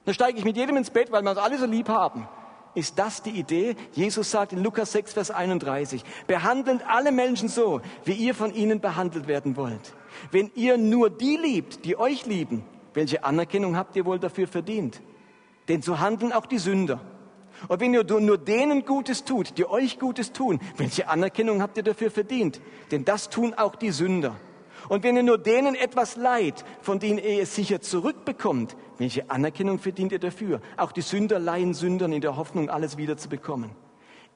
Dann 0.06 0.14
steige 0.14 0.38
ich 0.38 0.46
mit 0.46 0.58
jedem 0.58 0.78
ins 0.78 0.90
Bett, 0.90 1.12
weil 1.12 1.22
wir 1.22 1.30
uns 1.30 1.40
alle 1.40 1.58
so 1.58 1.66
lieb 1.66 1.88
haben. 1.90 2.28
Ist 2.74 2.98
das 2.98 3.22
die 3.22 3.32
Idee? 3.32 3.76
Jesus 3.94 4.32
sagt 4.32 4.54
in 4.54 4.64
Lukas 4.64 4.94
6, 4.94 5.14
Vers 5.14 5.32
31, 5.32 6.04
behandelt 6.26 6.82
alle 6.88 7.12
Menschen 7.12 7.50
so, 7.50 7.82
wie 8.06 8.14
ihr 8.14 8.34
von 8.34 8.54
ihnen 8.54 8.80
behandelt 8.80 9.28
werden 9.28 9.58
wollt. 9.58 9.94
Wenn 10.32 10.52
ihr 10.56 10.78
nur 10.78 11.10
die 11.10 11.38
liebt, 11.38 11.86
die 11.86 11.98
euch 11.98 12.26
lieben, 12.26 12.64
welche 12.94 13.24
Anerkennung 13.24 13.76
habt 13.76 13.96
ihr 13.96 14.06
wohl 14.06 14.20
dafür 14.20 14.48
verdient? 14.48 15.02
Denn 15.68 15.82
so 15.82 16.00
handeln 16.00 16.34
auch 16.34 16.46
die 16.46 16.58
Sünder. 16.58 17.00
Und 17.68 17.80
wenn 17.80 17.94
ihr 17.94 18.04
nur 18.04 18.38
denen 18.38 18.86
Gutes 18.86 19.24
tut, 19.24 19.58
die 19.58 19.70
euch 19.70 20.00
Gutes 20.00 20.34
tun, 20.34 20.60
welche 20.78 21.08
Anerkennung 21.08 21.62
habt 21.62 21.78
ihr 21.78 21.84
dafür 21.84 22.10
verdient? 22.10 22.62
Denn 22.92 23.06
das 23.06 23.30
tun 23.30 23.54
auch 23.54 23.76
die 23.76 23.92
Sünder. 23.92 24.36
Und 24.90 25.04
wenn 25.04 25.16
ihr 25.16 25.24
nur 25.24 25.38
denen 25.38 25.76
etwas 25.76 26.16
leiht, 26.16 26.66
von 26.82 27.00
denen 27.00 27.20
ihr 27.20 27.44
es 27.44 27.56
sicher 27.56 27.82
zurückbekommt, 27.82 28.76
welche 28.98 29.30
Anerkennung 29.30 29.80
verdient 29.80 30.12
ihr 30.12 30.20
dafür? 30.20 30.60
Auch 30.76 30.92
die 30.92 31.02
Sünder 31.02 31.40
leihen 31.40 31.74
Sündern 31.74 32.12
in 32.14 32.22
der 32.22 32.36
Hoffnung, 32.36 32.70
alles 32.70 32.98
wieder 32.98 33.16
zu 33.16 33.30
bekommen. 33.30 33.76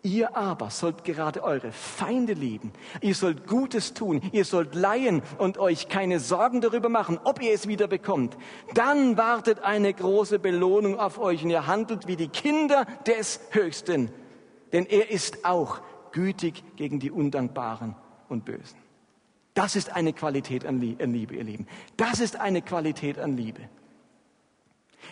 Ihr 0.06 0.38
aber 0.38 0.70
sollt 0.70 1.04
gerade 1.04 1.44
eure 1.44 1.72
Feinde 1.72 2.34
lieben. 2.34 2.72
Ihr 3.02 3.16
sollt 3.16 3.48
Gutes 3.48 3.96
tun. 3.96 4.22
Ihr 4.34 4.46
sollt 4.46 4.76
leihen 4.76 5.24
und 5.40 5.58
euch 5.58 5.90
keine 5.90 6.20
Sorgen 6.20 6.62
darüber 6.62 6.90
machen, 6.90 7.20
ob 7.24 7.42
ihr 7.42 7.52
es 7.52 7.68
wieder 7.68 7.88
bekommt. 7.88 8.38
Dann 8.76 9.18
wartet 9.18 9.62
eine 9.64 9.92
große 9.92 10.38
Belohnung 10.38 11.00
auf 11.00 11.18
euch 11.18 11.44
und 11.44 11.50
ihr 11.50 11.66
handelt 11.66 12.06
wie 12.06 12.18
die 12.18 12.28
Kinder 12.28 12.86
des 13.08 13.40
Höchsten. 13.50 14.12
Denn 14.74 14.86
er 14.86 15.10
ist 15.10 15.44
auch 15.44 15.82
gütig 16.12 16.64
gegen 16.76 17.00
die 17.00 17.10
Undankbaren 17.10 17.96
und 18.30 18.46
Bösen. 18.46 18.78
Das 19.56 19.76
ist 19.76 19.96
eine 19.96 20.14
Qualität 20.14 20.68
an 20.68 20.80
Liebe, 20.82 21.34
ihr 21.34 21.44
Lieben. 21.44 21.66
Das 21.98 22.20
ist 22.20 22.40
eine 22.40 22.62
Qualität 22.62 23.18
an 23.18 23.36
Liebe. 23.36 23.62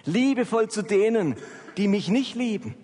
Liebevoll 0.06 0.70
zu 0.70 0.84
denen, 0.84 1.36
die 1.78 1.88
mich 1.88 2.10
nicht 2.10 2.36
lieben 2.36 2.76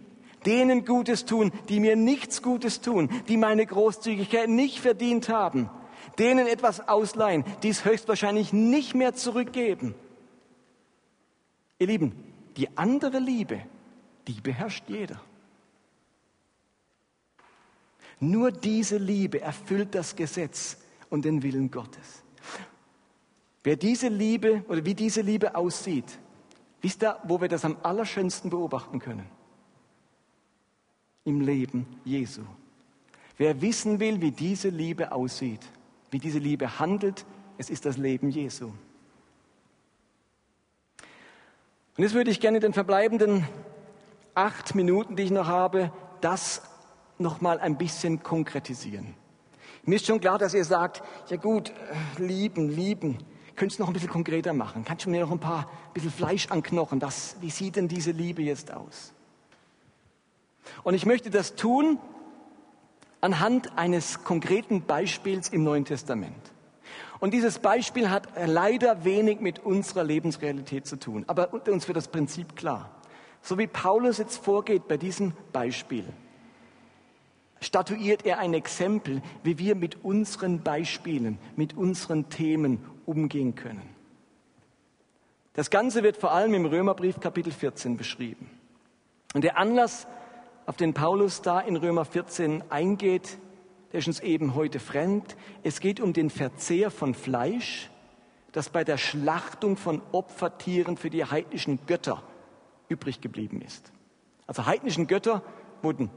denen 0.45 0.85
Gutes 0.85 1.25
tun, 1.25 1.51
die 1.69 1.79
mir 1.79 1.95
nichts 1.95 2.41
Gutes 2.41 2.81
tun, 2.81 3.09
die 3.27 3.37
meine 3.37 3.65
Großzügigkeit 3.65 4.49
nicht 4.49 4.79
verdient 4.79 5.29
haben, 5.29 5.69
denen 6.17 6.47
etwas 6.47 6.87
ausleihen, 6.87 7.43
die 7.63 7.69
es 7.69 7.85
höchstwahrscheinlich 7.85 8.53
nicht 8.53 8.95
mehr 8.95 9.13
zurückgeben. 9.13 9.95
Ihr 11.77 11.87
Lieben, 11.87 12.11
die 12.57 12.77
andere 12.77 13.19
Liebe, 13.19 13.61
die 14.27 14.41
beherrscht 14.41 14.83
jeder. 14.87 15.19
Nur 18.19 18.51
diese 18.51 18.97
Liebe 18.97 19.39
erfüllt 19.39 19.95
das 19.95 20.15
Gesetz 20.15 20.77
und 21.09 21.23
den 21.23 21.41
Willen 21.41 21.71
Gottes. 21.71 22.23
Wer 23.63 23.77
diese 23.77 24.09
Liebe 24.09 24.63
oder 24.67 24.83
wie 24.85 24.93
diese 24.93 25.21
Liebe 25.21 25.55
aussieht, 25.55 26.19
wisst 26.81 27.03
ihr, 27.03 27.17
wo 27.23 27.39
wir 27.39 27.47
das 27.47 27.65
am 27.65 27.77
allerschönsten 27.81 28.49
beobachten 28.49 28.99
können? 28.99 29.38
Im 31.29 31.41
Leben 31.41 31.85
Jesu. 32.03 32.41
Wer 33.37 33.61
wissen 33.61 33.99
will, 33.99 34.19
wie 34.21 34.31
diese 34.31 34.69
Liebe 34.69 35.11
aussieht, 35.11 35.61
wie 36.11 36.19
diese 36.19 36.39
Liebe 36.39 36.79
handelt, 36.79 37.25
es 37.57 37.69
ist 37.69 37.85
das 37.85 37.97
Leben 37.97 38.29
Jesu. 38.29 38.71
Und 41.95 42.03
jetzt 42.03 42.13
würde 42.13 42.31
ich 42.31 42.39
gerne 42.39 42.59
den 42.59 42.73
verbleibenden 42.73 43.45
acht 44.33 44.73
Minuten, 44.75 45.15
die 45.15 45.23
ich 45.23 45.31
noch 45.31 45.47
habe, 45.47 45.91
das 46.21 46.61
noch 47.17 47.41
mal 47.41 47.59
ein 47.59 47.77
bisschen 47.77 48.23
konkretisieren. 48.23 49.13
Mir 49.83 49.95
ist 49.95 50.05
schon 50.05 50.19
klar, 50.19 50.37
dass 50.37 50.53
ihr 50.53 50.65
sagt, 50.65 51.03
ja 51.29 51.37
gut, 51.37 51.69
äh, 51.69 52.21
lieben, 52.21 52.69
lieben. 52.69 53.17
Könntest 53.55 53.79
du 53.79 53.83
noch 53.83 53.89
ein 53.89 53.93
bisschen 53.93 54.09
konkreter 54.09 54.53
machen? 54.53 54.85
Kannst 54.85 55.05
du 55.05 55.09
mir 55.09 55.21
noch 55.21 55.31
ein 55.31 55.39
paar 55.39 55.69
ein 55.87 55.93
bisschen 55.93 56.11
Fleisch 56.11 56.47
anknochen? 56.49 56.99
Das, 56.99 57.35
wie 57.41 57.49
sieht 57.49 57.75
denn 57.75 57.87
diese 57.87 58.11
Liebe 58.11 58.41
jetzt 58.41 58.73
aus? 58.73 59.13
Und 60.83 60.93
ich 60.93 61.05
möchte 61.05 61.29
das 61.29 61.55
tun 61.55 61.99
anhand 63.21 63.77
eines 63.77 64.23
konkreten 64.23 64.81
Beispiels 64.83 65.49
im 65.49 65.63
Neuen 65.63 65.85
Testament. 65.85 66.53
Und 67.19 67.33
dieses 67.33 67.59
Beispiel 67.59 68.09
hat 68.09 68.29
leider 68.45 69.03
wenig 69.03 69.41
mit 69.41 69.59
unserer 69.59 70.03
Lebensrealität 70.03 70.87
zu 70.87 70.97
tun, 70.97 71.25
aber 71.27 71.53
uns 71.53 71.87
wird 71.87 71.97
das 71.97 72.07
Prinzip 72.07 72.55
klar. 72.55 72.89
So 73.41 73.57
wie 73.57 73.67
Paulus 73.67 74.17
jetzt 74.17 74.37
vorgeht 74.37 74.87
bei 74.87 74.97
diesem 74.97 75.33
Beispiel, 75.51 76.05
statuiert 77.61 78.25
er 78.25 78.39
ein 78.39 78.53
Exempel, 78.53 79.21
wie 79.43 79.57
wir 79.59 79.75
mit 79.75 80.03
unseren 80.03 80.61
Beispielen, 80.61 81.37
mit 81.57 81.75
unseren 81.75 82.29
Themen 82.29 82.85
umgehen 83.05 83.55
können. 83.55 83.81
Das 85.53 85.69
Ganze 85.69 86.03
wird 86.03 86.15
vor 86.15 86.31
allem 86.31 86.53
im 86.53 86.65
Römerbrief 86.65 87.19
Kapitel 87.19 87.51
14 87.51 87.97
beschrieben. 87.97 88.49
Und 89.33 89.43
der 89.43 89.57
Anlass, 89.57 90.07
auf 90.69 90.77
den 90.77 90.93
Paulus 90.93 91.41
da 91.41 91.59
in 91.59 91.77
Römer 91.77 92.05
14 92.05 92.63
eingeht, 92.69 93.39
der 93.91 94.01
ist 94.01 94.07
uns 94.07 94.19
eben 94.19 94.53
heute 94.53 94.79
fremd. 94.79 95.35
Es 95.63 95.79
geht 95.79 95.99
um 95.99 96.13
den 96.13 96.29
Verzehr 96.29 96.91
von 96.91 97.15
Fleisch, 97.15 97.89
das 98.51 98.69
bei 98.69 98.83
der 98.83 98.99
Schlachtung 98.99 99.77
von 99.77 99.99
Opfertieren 100.11 100.95
für 100.95 101.09
die 101.09 101.25
heidnischen 101.25 101.79
Götter 101.87 102.21
übrig 102.87 103.19
geblieben 103.19 103.63
ist. 103.63 103.91
Also 104.45 104.67
heidnischen 104.67 105.07
Götter 105.07 105.41
wurden 105.81 106.11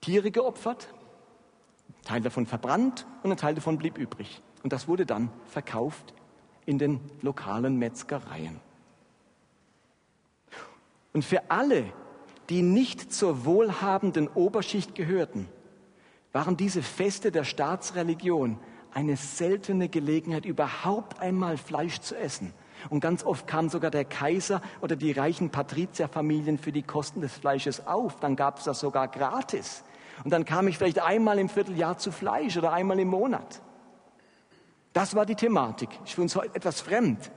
Tiere 0.00 0.30
geopfert, 0.30 0.88
ein 1.90 2.04
Teil 2.06 2.20
davon 2.22 2.46
verbrannt 2.46 3.06
und 3.22 3.30
ein 3.30 3.36
Teil 3.36 3.54
davon 3.54 3.76
blieb 3.76 3.98
übrig. 3.98 4.40
Und 4.62 4.72
das 4.72 4.88
wurde 4.88 5.04
dann 5.04 5.28
verkauft 5.44 6.14
in 6.64 6.78
den 6.78 6.98
lokalen 7.20 7.76
Metzgereien. 7.76 8.58
Und 11.12 11.26
für 11.26 11.50
alle, 11.50 11.92
die 12.50 12.62
nicht 12.62 13.12
zur 13.12 13.44
wohlhabenden 13.44 14.28
Oberschicht 14.28 14.94
gehörten, 14.94 15.48
waren 16.32 16.56
diese 16.56 16.82
Feste 16.82 17.32
der 17.32 17.44
Staatsreligion 17.44 18.58
eine 18.92 19.16
seltene 19.16 19.88
Gelegenheit, 19.88 20.44
überhaupt 20.44 21.20
einmal 21.20 21.56
Fleisch 21.56 22.00
zu 22.00 22.16
essen. 22.16 22.52
Und 22.88 23.00
ganz 23.00 23.24
oft 23.24 23.46
kam 23.46 23.68
sogar 23.68 23.90
der 23.90 24.04
Kaiser 24.04 24.62
oder 24.80 24.96
die 24.96 25.12
reichen 25.12 25.50
Patrizierfamilien 25.50 26.58
für 26.58 26.72
die 26.72 26.82
Kosten 26.82 27.20
des 27.20 27.32
Fleisches 27.34 27.86
auf. 27.86 28.18
Dann 28.18 28.36
gab 28.36 28.58
es 28.58 28.64
das 28.64 28.80
sogar 28.80 29.06
gratis. 29.08 29.84
Und 30.24 30.30
dann 30.32 30.44
kam 30.44 30.66
ich 30.66 30.78
vielleicht 30.78 31.00
einmal 31.00 31.38
im 31.38 31.48
Vierteljahr 31.48 31.98
zu 31.98 32.10
Fleisch 32.10 32.56
oder 32.56 32.72
einmal 32.72 32.98
im 32.98 33.08
Monat. 33.08 33.60
Das 34.92 35.14
war 35.14 35.24
die 35.24 35.36
Thematik. 35.36 35.88
Ist 36.04 36.14
für 36.14 36.22
uns 36.22 36.34
heute 36.34 36.54
etwas 36.54 36.80
fremd. 36.80 37.30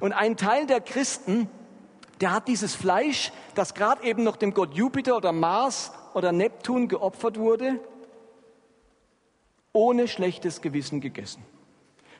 Und 0.00 0.12
ein 0.12 0.36
Teil 0.36 0.66
der 0.66 0.80
Christen, 0.80 1.48
der 2.20 2.32
hat 2.32 2.48
dieses 2.48 2.74
Fleisch, 2.74 3.32
das 3.54 3.74
gerade 3.74 4.04
eben 4.04 4.24
noch 4.24 4.36
dem 4.36 4.52
Gott 4.52 4.74
Jupiter 4.74 5.16
oder 5.16 5.32
Mars 5.32 5.92
oder 6.14 6.32
Neptun 6.32 6.88
geopfert 6.88 7.38
wurde, 7.38 7.80
ohne 9.72 10.08
schlechtes 10.08 10.60
Gewissen 10.60 11.00
gegessen. 11.00 11.42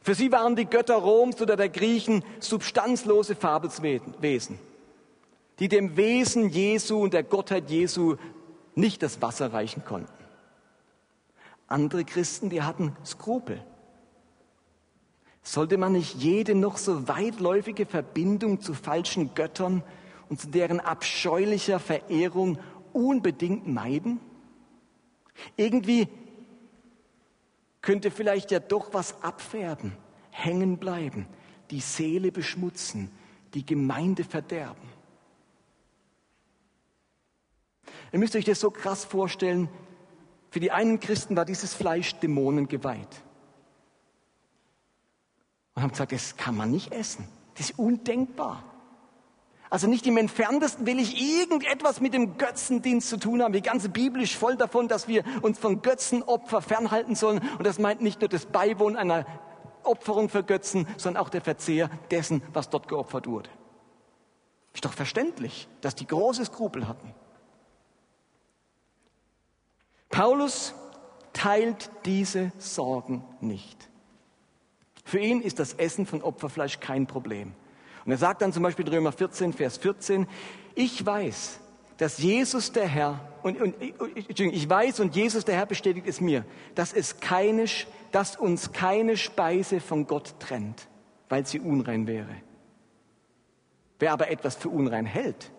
Für 0.02 0.14
sie 0.14 0.32
waren 0.32 0.56
die 0.56 0.64
Götter 0.64 0.96
Roms 0.96 1.42
oder 1.42 1.56
der 1.56 1.68
Griechen 1.68 2.24
substanzlose 2.38 3.34
Fabelswesen, 3.34 4.58
die 5.58 5.68
dem 5.68 5.96
Wesen 5.96 6.48
Jesu 6.48 7.02
und 7.02 7.12
der 7.12 7.22
Gottheit 7.22 7.68
Jesu 7.68 8.16
nicht 8.74 9.02
das 9.02 9.20
Wasser 9.20 9.52
reichen 9.52 9.84
konnten. 9.84 10.12
Andere 11.66 12.04
Christen, 12.04 12.48
die 12.48 12.62
hatten 12.62 12.96
Skrupel. 13.04 13.62
Sollte 15.42 15.78
man 15.78 15.92
nicht 15.92 16.16
jede 16.16 16.54
noch 16.54 16.76
so 16.76 17.08
weitläufige 17.08 17.86
Verbindung 17.86 18.60
zu 18.60 18.74
falschen 18.74 19.34
Göttern 19.34 19.82
und 20.28 20.40
zu 20.40 20.48
deren 20.48 20.80
abscheulicher 20.80 21.80
Verehrung 21.80 22.58
unbedingt 22.92 23.66
meiden? 23.66 24.20
Irgendwie 25.56 26.08
könnte 27.80 28.10
vielleicht 28.10 28.50
ja 28.50 28.60
doch 28.60 28.92
was 28.92 29.22
abfärben, 29.22 29.96
hängen 30.30 30.78
bleiben, 30.78 31.26
die 31.70 31.80
Seele 31.80 32.30
beschmutzen, 32.30 33.10
die 33.54 33.64
Gemeinde 33.64 34.24
verderben. 34.24 34.88
Ihr 38.12 38.18
müsst 38.18 38.36
euch 38.36 38.44
das 38.44 38.60
so 38.60 38.70
krass 38.70 39.04
vorstellen, 39.04 39.68
für 40.50 40.60
die 40.60 40.72
einen 40.72 40.98
Christen 40.98 41.36
war 41.36 41.44
dieses 41.44 41.74
Fleisch 41.74 42.14
Dämonen 42.16 42.66
geweiht. 42.66 43.22
Und 45.80 45.84
haben 45.84 45.92
gesagt, 45.92 46.12
das 46.12 46.36
kann 46.36 46.58
man 46.58 46.70
nicht 46.70 46.92
essen. 46.92 47.26
Das 47.54 47.70
ist 47.70 47.78
undenkbar. 47.78 48.62
Also 49.70 49.86
nicht 49.86 50.06
im 50.06 50.18
entferntesten 50.18 50.84
will 50.84 50.98
ich 50.98 51.18
irgendetwas 51.18 52.02
mit 52.02 52.12
dem 52.12 52.36
Götzendienst 52.36 53.08
zu 53.08 53.16
tun 53.16 53.42
haben. 53.42 53.54
Die 53.54 53.62
ganze 53.62 53.88
Bibel 53.88 54.20
ist 54.20 54.34
voll 54.34 54.56
davon, 54.56 54.88
dass 54.88 55.08
wir 55.08 55.24
uns 55.40 55.58
von 55.58 55.80
Götzenopfer 55.80 56.60
fernhalten 56.60 57.14
sollen. 57.14 57.40
Und 57.56 57.66
das 57.66 57.78
meint 57.78 58.02
nicht 58.02 58.20
nur 58.20 58.28
das 58.28 58.44
Beiwohnen 58.44 58.98
einer 58.98 59.24
Opferung 59.82 60.28
für 60.28 60.42
Götzen, 60.42 60.86
sondern 60.98 61.22
auch 61.22 61.30
der 61.30 61.40
Verzehr 61.40 61.88
dessen, 62.10 62.42
was 62.52 62.68
dort 62.68 62.86
geopfert 62.86 63.26
wurde. 63.26 63.48
Ist 64.74 64.84
doch 64.84 64.92
verständlich, 64.92 65.66
dass 65.80 65.94
die 65.94 66.06
große 66.06 66.44
Skrupel 66.44 66.88
hatten. 66.88 67.14
Paulus 70.10 70.74
teilt 71.32 71.90
diese 72.04 72.52
Sorgen 72.58 73.24
nicht. 73.40 73.89
Für 75.10 75.18
ihn 75.18 75.40
ist 75.40 75.58
das 75.58 75.72
Essen 75.72 76.06
von 76.06 76.22
Opferfleisch 76.22 76.78
kein 76.78 77.08
Problem. 77.08 77.52
Und 78.04 78.12
er 78.12 78.18
sagt 78.18 78.42
dann 78.42 78.52
zum 78.52 78.62
Beispiel 78.62 78.86
in 78.86 78.94
Römer 78.94 79.10
14, 79.10 79.52
Vers 79.52 79.76
14, 79.78 80.28
ich 80.76 81.04
weiß, 81.04 81.58
dass 81.96 82.18
Jesus 82.18 82.70
der 82.70 82.86
Herr, 82.86 83.18
und, 83.42 83.60
und 83.60 83.74
ich 83.80 84.70
weiß 84.70 85.00
und 85.00 85.16
Jesus 85.16 85.44
der 85.44 85.56
Herr 85.56 85.66
bestätigt 85.66 86.06
es 86.06 86.20
mir, 86.20 86.44
dass 86.76 86.92
es 86.92 87.18
keine, 87.18 87.64
dass 88.12 88.36
uns 88.36 88.70
keine 88.70 89.16
Speise 89.16 89.80
von 89.80 90.06
Gott 90.06 90.36
trennt, 90.38 90.86
weil 91.28 91.44
sie 91.44 91.58
unrein 91.58 92.06
wäre. 92.06 92.36
Wer 93.98 94.12
aber 94.12 94.30
etwas 94.30 94.54
für 94.54 94.68
unrein 94.68 95.06
hält, 95.06 95.50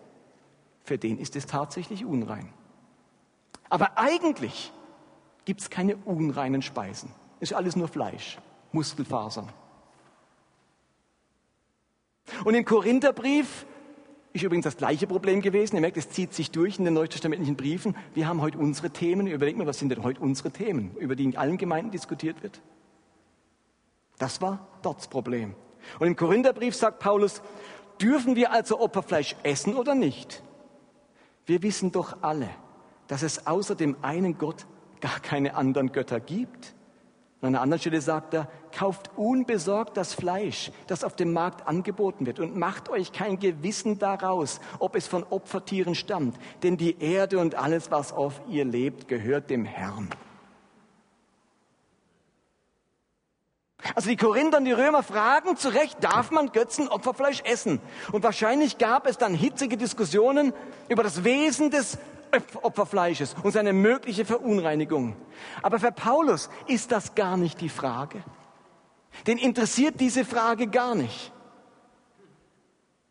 für 0.82 0.96
den 0.96 1.18
ist 1.18 1.36
es 1.36 1.44
tatsächlich 1.44 2.06
unrein. 2.06 2.48
Aber 3.68 3.98
eigentlich 3.98 4.72
gibt 5.44 5.60
es 5.60 5.68
keine 5.68 5.96
unreinen 5.96 6.62
Speisen. 6.62 7.10
Es 7.38 7.50
ist 7.50 7.56
alles 7.58 7.76
nur 7.76 7.88
Fleisch, 7.88 8.38
Muskelfasern. 8.72 9.48
Und 12.44 12.54
im 12.54 12.64
Korintherbrief 12.64 13.66
ist 14.32 14.42
übrigens 14.42 14.64
das 14.64 14.76
gleiche 14.76 15.06
Problem 15.06 15.42
gewesen. 15.42 15.76
Ihr 15.76 15.80
merkt, 15.80 15.96
es 15.96 16.10
zieht 16.10 16.32
sich 16.32 16.50
durch 16.50 16.78
in 16.78 16.84
den 16.84 16.94
neutestamentlichen 16.94 17.56
Briefen. 17.56 17.96
Wir 18.14 18.26
haben 18.26 18.40
heute 18.40 18.58
unsere 18.58 18.90
Themen. 18.90 19.26
Überlegt 19.26 19.58
mal, 19.58 19.66
was 19.66 19.78
sind 19.78 19.90
denn 19.90 20.02
heute 20.02 20.20
unsere 20.20 20.50
Themen, 20.50 20.96
über 20.96 21.16
die 21.16 21.24
in 21.24 21.36
allen 21.36 21.58
Gemeinden 21.58 21.90
diskutiert 21.90 22.42
wird? 22.42 22.60
Das 24.18 24.40
war 24.40 24.66
dort 24.82 24.98
das 24.98 25.08
Problem. 25.08 25.54
Und 25.98 26.06
im 26.06 26.16
Korintherbrief 26.16 26.74
sagt 26.74 27.00
Paulus, 27.00 27.42
dürfen 28.00 28.36
wir 28.36 28.52
also 28.52 28.80
Opferfleisch 28.80 29.36
essen 29.42 29.76
oder 29.76 29.94
nicht? 29.94 30.42
Wir 31.44 31.62
wissen 31.62 31.92
doch 31.92 32.22
alle, 32.22 32.48
dass 33.08 33.22
es 33.22 33.46
außer 33.46 33.74
dem 33.74 33.96
einen 34.02 34.38
Gott 34.38 34.66
gar 35.00 35.20
keine 35.20 35.56
anderen 35.56 35.92
Götter 35.92 36.20
gibt. 36.20 36.74
An 37.40 37.48
einer 37.48 37.60
anderen 37.60 37.80
Stelle 37.80 38.00
sagt 38.00 38.34
er, 38.34 38.48
kauft 38.72 39.10
unbesorgt 39.16 39.96
das 39.96 40.14
Fleisch, 40.14 40.72
das 40.86 41.04
auf 41.04 41.16
dem 41.16 41.32
Markt 41.32 41.66
angeboten 41.68 42.26
wird 42.26 42.40
und 42.40 42.56
macht 42.56 42.88
euch 42.88 43.12
kein 43.12 43.38
Gewissen 43.38 43.98
daraus, 43.98 44.60
ob 44.78 44.96
es 44.96 45.06
von 45.06 45.24
Opfertieren 45.24 45.94
stammt, 45.94 46.36
denn 46.62 46.76
die 46.76 47.00
Erde 47.00 47.38
und 47.38 47.54
alles, 47.54 47.90
was 47.90 48.12
auf 48.12 48.40
ihr 48.48 48.64
lebt, 48.64 49.08
gehört 49.08 49.50
dem 49.50 49.64
Herrn. 49.64 50.08
Also 53.94 54.08
die 54.08 54.16
Korinther 54.16 54.58
und 54.58 54.64
die 54.64 54.72
Römer 54.72 55.02
fragen 55.02 55.56
zu 55.56 55.68
Recht, 55.68 56.02
darf 56.02 56.30
man 56.30 56.52
Götzenopferfleisch 56.52 57.42
essen? 57.44 57.80
Und 58.12 58.22
wahrscheinlich 58.22 58.78
gab 58.78 59.06
es 59.06 59.18
dann 59.18 59.34
hitzige 59.34 59.76
Diskussionen 59.76 60.52
über 60.88 61.02
das 61.02 61.24
Wesen 61.24 61.70
des 61.70 61.98
Opferfleisches 62.62 63.34
und 63.42 63.52
seine 63.52 63.72
mögliche 63.72 64.24
Verunreinigung. 64.24 65.16
Aber 65.62 65.78
für 65.78 65.92
Paulus 65.92 66.48
ist 66.66 66.92
das 66.92 67.14
gar 67.14 67.36
nicht 67.36 67.60
die 67.60 67.68
Frage. 67.68 68.22
Den 69.26 69.38
interessiert 69.38 70.00
diese 70.00 70.24
Frage 70.24 70.66
gar 70.66 70.94
nicht. 70.94 71.32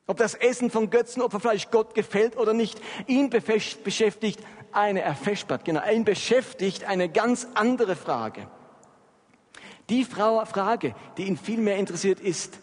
Ob 0.08 0.18
das 0.18 0.34
Essen 0.34 0.70
von 0.70 0.90
Götzenopferfleisch 0.90 1.70
Gott 1.72 1.94
gefällt 1.94 2.36
oder 2.36 2.54
nicht, 2.54 2.82
ihn 3.08 3.30
beschäftigt 3.30 4.42
eine, 4.74 5.02
erfeschbart, 5.02 5.64
genau, 5.64 5.82
ihn 5.90 6.04
beschäftigt 6.04 6.84
eine 6.84 7.08
ganz 7.08 7.48
andere 7.54 7.96
Frage. 7.96 8.48
Die 9.90 10.04
Frage, 10.04 10.96
die 11.18 11.28
ihn 11.28 11.38
viel 11.38 11.60
mehr 11.60 11.78
interessiert, 11.78 12.20
ist, 12.20 12.60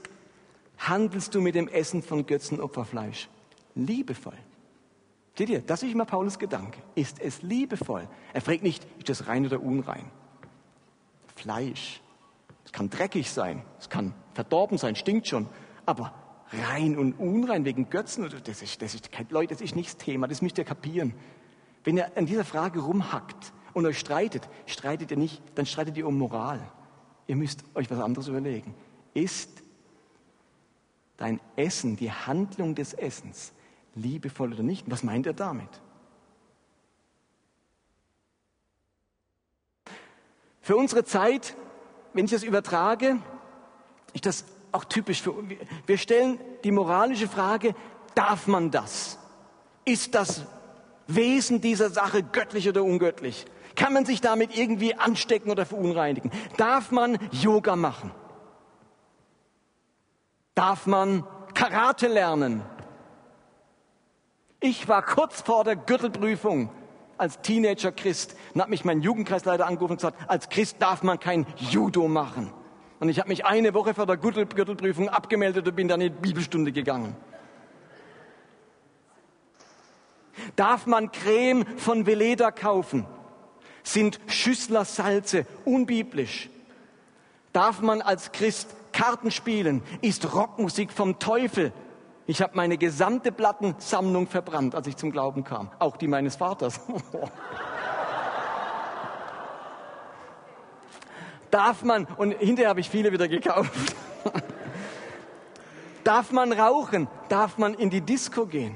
handelst 0.79 1.35
du 1.35 1.41
mit 1.41 1.55
dem 1.55 1.69
Essen 1.69 2.03
von 2.03 2.27
Götzenopferfleisch 2.27 3.29
liebevoll? 3.75 4.37
Seht 5.37 5.51
ihr, 5.51 5.61
das 5.61 5.83
ist 5.83 5.93
immer 5.93 6.05
Paulus 6.05 6.39
Gedanke. 6.39 6.79
Ist 6.97 7.21
es 7.21 7.43
liebevoll? 7.43 8.09
Er 8.33 8.41
fragt 8.41 8.63
nicht, 8.63 8.85
ist 8.99 9.09
das 9.09 9.29
rein 9.29 9.47
oder 9.47 9.63
unrein? 9.63 10.11
Fleisch. 11.37 12.01
Es 12.69 12.73
kann 12.73 12.91
dreckig 12.91 13.31
sein, 13.31 13.63
es 13.79 13.89
kann 13.89 14.13
verdorben 14.35 14.77
sein, 14.77 14.95
stinkt 14.95 15.27
schon. 15.27 15.49
Aber 15.87 16.13
rein 16.69 16.99
und 16.99 17.15
unrein 17.15 17.65
wegen 17.65 17.89
Götzen, 17.89 18.29
das 18.45 18.61
ist, 18.61 18.83
das 18.83 18.95
ist, 18.95 19.09
Leute, 19.31 19.55
das 19.55 19.63
ist 19.63 19.75
nicht 19.75 19.89
das 19.89 19.97
Thema, 19.97 20.29
das 20.29 20.43
müsst 20.43 20.59
ihr 20.59 20.65
kapieren. 20.65 21.15
Wenn 21.83 21.97
ihr 21.97 22.15
an 22.15 22.27
dieser 22.27 22.45
Frage 22.45 22.81
rumhackt 22.81 23.55
und 23.73 23.87
euch 23.87 23.99
streitet, 23.99 24.51
streitet 24.67 25.11
ihr 25.11 25.17
nicht, 25.17 25.43
dann 25.55 25.65
streitet 25.65 25.97
ihr 25.97 26.07
um 26.07 26.19
Moral. 26.19 26.61
Ihr 27.27 27.37
müsst 27.37 27.65
euch 27.75 27.91
was 27.91 28.01
anderes 28.01 28.29
überlegen. 28.29 28.75
Ist 29.15 29.63
dein 31.17 31.41
Essen, 31.57 31.97
die 31.97 32.13
Handlung 32.13 32.75
des 32.75 32.93
Essens, 32.93 33.55
liebevoll 33.95 34.53
oder 34.53 34.63
nicht. 34.63 34.91
Was 34.91 35.03
meint 35.03 35.27
er 35.27 35.33
damit? 35.33 35.71
Für 40.61 40.77
unsere 40.77 41.03
Zeit, 41.05 41.57
wenn 42.19 42.25
ich 42.25 42.33
das 42.33 42.43
übertrage, 42.43 43.21
ist 44.13 44.27
das 44.27 44.45
auch 44.73 44.83
typisch 44.83 45.23
für 45.23 45.31
uns. 45.31 45.53
Wir 45.87 45.99
stellen 45.99 46.41
die 46.65 46.73
moralische 46.73 47.29
Frage, 47.29 47.77
darf 48.17 48.49
man 48.49 48.73
das? 48.73 49.21
Ist 49.85 50.17
das 50.17 50.43
Wesen 51.07 51.61
dieser 51.61 51.91
Sache 51.91 52.25
göttlich 52.25 52.69
oder 52.69 52.83
ungöttlich? 52.83 53.47
Kann 53.77 53.93
man 53.93 54.05
sich 54.05 54.21
damit 54.21 54.59
irgendwie 54.59 54.97
anstecken 54.97 55.49
oder 55.49 55.65
verunreinigen? 55.65 56.33
Darf 56.57 56.91
man 56.91 57.21
Yoga 57.31 57.77
machen? 57.77 58.11
Darf 60.57 60.89
man 60.89 61.23
Karate 61.55 62.09
lernen? 62.09 62.63
Ich 64.59 64.89
war 64.89 65.03
kurz 65.03 65.41
vor 65.43 65.63
der 65.63 65.77
Gürtelprüfung 65.77 66.71
als 67.19 67.41
Teenager 67.43 67.93
Christ 67.93 68.35
und 68.55 68.63
hat 68.63 68.71
mich 68.71 68.85
mein 68.85 69.03
Jugendkreisleiter 69.03 69.67
angerufen 69.67 69.93
und 69.93 69.99
gesagt, 69.99 70.19
als 70.29 70.49
Christ 70.49 70.77
darf 70.81 71.03
man 71.03 71.19
kein 71.19 71.47
Judo 71.57 72.09
machen. 72.09 72.53
Und 73.01 73.09
ich 73.09 73.19
habe 73.19 73.29
mich 73.29 73.45
eine 73.45 73.75
Woche 73.75 73.95
vor 73.95 74.07
der 74.07 74.17
Gürtelprüfung 74.17 75.09
abgemeldet 75.09 75.69
und 75.69 75.77
bin 75.77 75.89
dann 75.89 76.01
in 76.01 76.13
die 76.15 76.21
Bibelstunde 76.21 76.73
gegangen. 76.73 77.17
Darf 80.57 80.87
man 80.87 81.13
Creme 81.13 81.65
von 81.77 82.07
Veleda 82.07 82.51
kaufen? 82.51 83.07
Sind 83.83 84.21
Schüssler 84.27 84.85
Salze 84.85 85.47
unbiblisch? 85.65 86.51
Darf 87.53 87.81
man 87.81 88.03
als 88.03 88.33
Christ 88.33 88.75
Karten 88.93 89.31
spielen? 89.31 89.83
Ist 90.01 90.35
Rockmusik 90.35 90.93
vom 90.93 91.19
Teufel? 91.19 91.73
Ich 92.29 92.41
habe 92.43 92.53
meine 92.57 92.77
gesamte 92.77 93.33
Plattensammlung 93.33 94.27
verbrannt, 94.27 94.75
als 94.75 94.87
ich 94.87 94.99
zum 94.99 95.11
Glauben 95.11 95.45
kam. 95.45 95.71
Auch 95.79 95.97
die 95.97 96.07
meines 96.07 96.37
Vaters. 96.37 96.79
Darf 101.51 101.83
man, 101.85 102.05
und 102.05 102.33
hinterher 102.33 102.69
habe 102.69 102.81
ich 102.81 102.91
viele 102.91 103.13
wieder 103.13 103.29
gekauft. 103.29 103.71
Darf 106.05 106.31
man 106.31 106.53
rauchen? 106.53 107.09
Darf 107.31 107.57
man 107.57 107.73
in 107.73 107.89
die 107.89 108.03
Disco 108.03 108.45
gehen? 108.45 108.75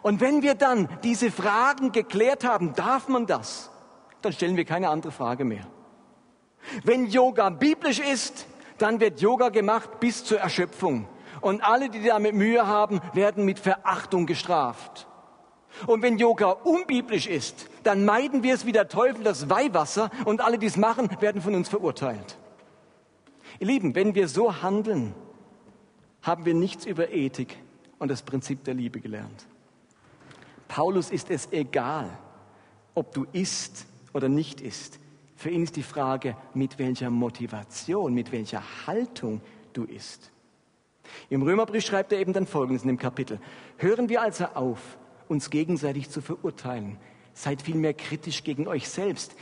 Und 0.00 0.20
wenn 0.20 0.42
wir 0.42 0.54
dann 0.54 0.88
diese 1.02 1.32
Fragen 1.32 1.90
geklärt 1.90 2.44
haben, 2.44 2.72
darf 2.74 3.08
man 3.08 3.26
das? 3.26 3.68
Dann 4.22 4.32
stellen 4.32 4.56
wir 4.56 4.64
keine 4.64 4.90
andere 4.90 5.10
Frage 5.10 5.44
mehr. 5.44 5.66
Wenn 6.84 7.06
Yoga 7.06 7.50
biblisch 7.50 7.98
ist, 7.98 8.46
dann 8.78 9.00
wird 9.00 9.20
Yoga 9.20 9.48
gemacht 9.48 9.98
bis 9.98 10.22
zur 10.22 10.38
Erschöpfung. 10.38 11.08
Und 11.46 11.62
alle, 11.62 11.90
die 11.90 12.02
damit 12.02 12.34
Mühe 12.34 12.66
haben, 12.66 13.00
werden 13.12 13.44
mit 13.44 13.60
Verachtung 13.60 14.26
gestraft. 14.26 15.06
Und 15.86 16.02
wenn 16.02 16.18
Yoga 16.18 16.50
unbiblisch 16.50 17.28
ist, 17.28 17.68
dann 17.84 18.04
meiden 18.04 18.42
wir 18.42 18.52
es 18.52 18.66
wie 18.66 18.72
der 18.72 18.88
Teufel 18.88 19.22
das 19.22 19.48
Weihwasser 19.48 20.10
und 20.24 20.40
alle, 20.40 20.58
die 20.58 20.66
es 20.66 20.76
machen, 20.76 21.08
werden 21.20 21.40
von 21.40 21.54
uns 21.54 21.68
verurteilt. 21.68 22.36
Ihr 23.60 23.68
Lieben, 23.68 23.94
wenn 23.94 24.16
wir 24.16 24.26
so 24.26 24.60
handeln, 24.60 25.14
haben 26.20 26.46
wir 26.46 26.54
nichts 26.54 26.84
über 26.84 27.12
Ethik 27.12 27.56
und 28.00 28.10
das 28.10 28.22
Prinzip 28.22 28.64
der 28.64 28.74
Liebe 28.74 28.98
gelernt. 28.98 29.46
Paulus 30.66 31.12
ist 31.12 31.30
es 31.30 31.52
egal, 31.52 32.10
ob 32.96 33.14
du 33.14 33.24
isst 33.30 33.86
oder 34.12 34.28
nicht 34.28 34.60
isst. 34.60 34.98
Für 35.36 35.50
ihn 35.50 35.62
ist 35.62 35.76
die 35.76 35.84
Frage, 35.84 36.36
mit 36.54 36.80
welcher 36.80 37.10
Motivation, 37.10 38.14
mit 38.14 38.32
welcher 38.32 38.64
Haltung 38.88 39.40
du 39.74 39.84
isst. 39.84 40.32
Im 41.30 41.42
Römerbrief 41.42 41.84
schreibt 41.84 42.12
er 42.12 42.18
eben 42.18 42.32
dann 42.32 42.46
Folgendes 42.46 42.82
in 42.82 42.88
dem 42.88 42.98
Kapitel. 42.98 43.40
Hören 43.78 44.08
wir 44.08 44.22
also 44.22 44.46
auf, 44.54 44.98
uns 45.28 45.50
gegenseitig 45.50 46.10
zu 46.10 46.20
verurteilen. 46.20 46.98
Seid 47.34 47.62
vielmehr 47.62 47.94
kritisch 47.94 48.44
gegen 48.44 48.66
euch 48.68 48.88
selbst, 48.88 49.34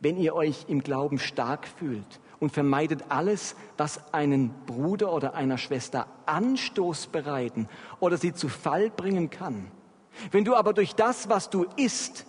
wenn 0.00 0.16
ihr 0.16 0.34
euch 0.34 0.66
im 0.68 0.82
Glauben 0.82 1.18
stark 1.18 1.66
fühlt 1.66 2.20
und 2.40 2.52
vermeidet 2.52 3.04
alles, 3.08 3.54
was 3.76 4.12
einen 4.12 4.50
Bruder 4.66 5.12
oder 5.12 5.34
einer 5.34 5.58
Schwester 5.58 6.08
Anstoß 6.26 7.06
bereiten 7.06 7.68
oder 8.00 8.16
sie 8.18 8.34
zu 8.34 8.48
Fall 8.48 8.90
bringen 8.90 9.30
kann. 9.30 9.70
Wenn 10.32 10.44
du 10.44 10.56
aber 10.56 10.72
durch 10.72 10.94
das, 10.94 11.28
was 11.28 11.50
du 11.50 11.66
isst, 11.76 12.26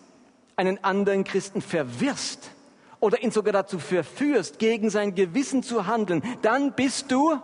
einen 0.55 0.83
anderen 0.83 1.23
Christen 1.23 1.61
verwirrst 1.61 2.51
oder 2.99 3.23
ihn 3.23 3.31
sogar 3.31 3.53
dazu 3.53 3.79
verführst, 3.79 4.59
gegen 4.59 4.91
sein 4.91 5.15
Gewissen 5.15 5.63
zu 5.63 5.87
handeln, 5.87 6.23
dann 6.43 6.73
bist 6.73 7.11
du 7.11 7.39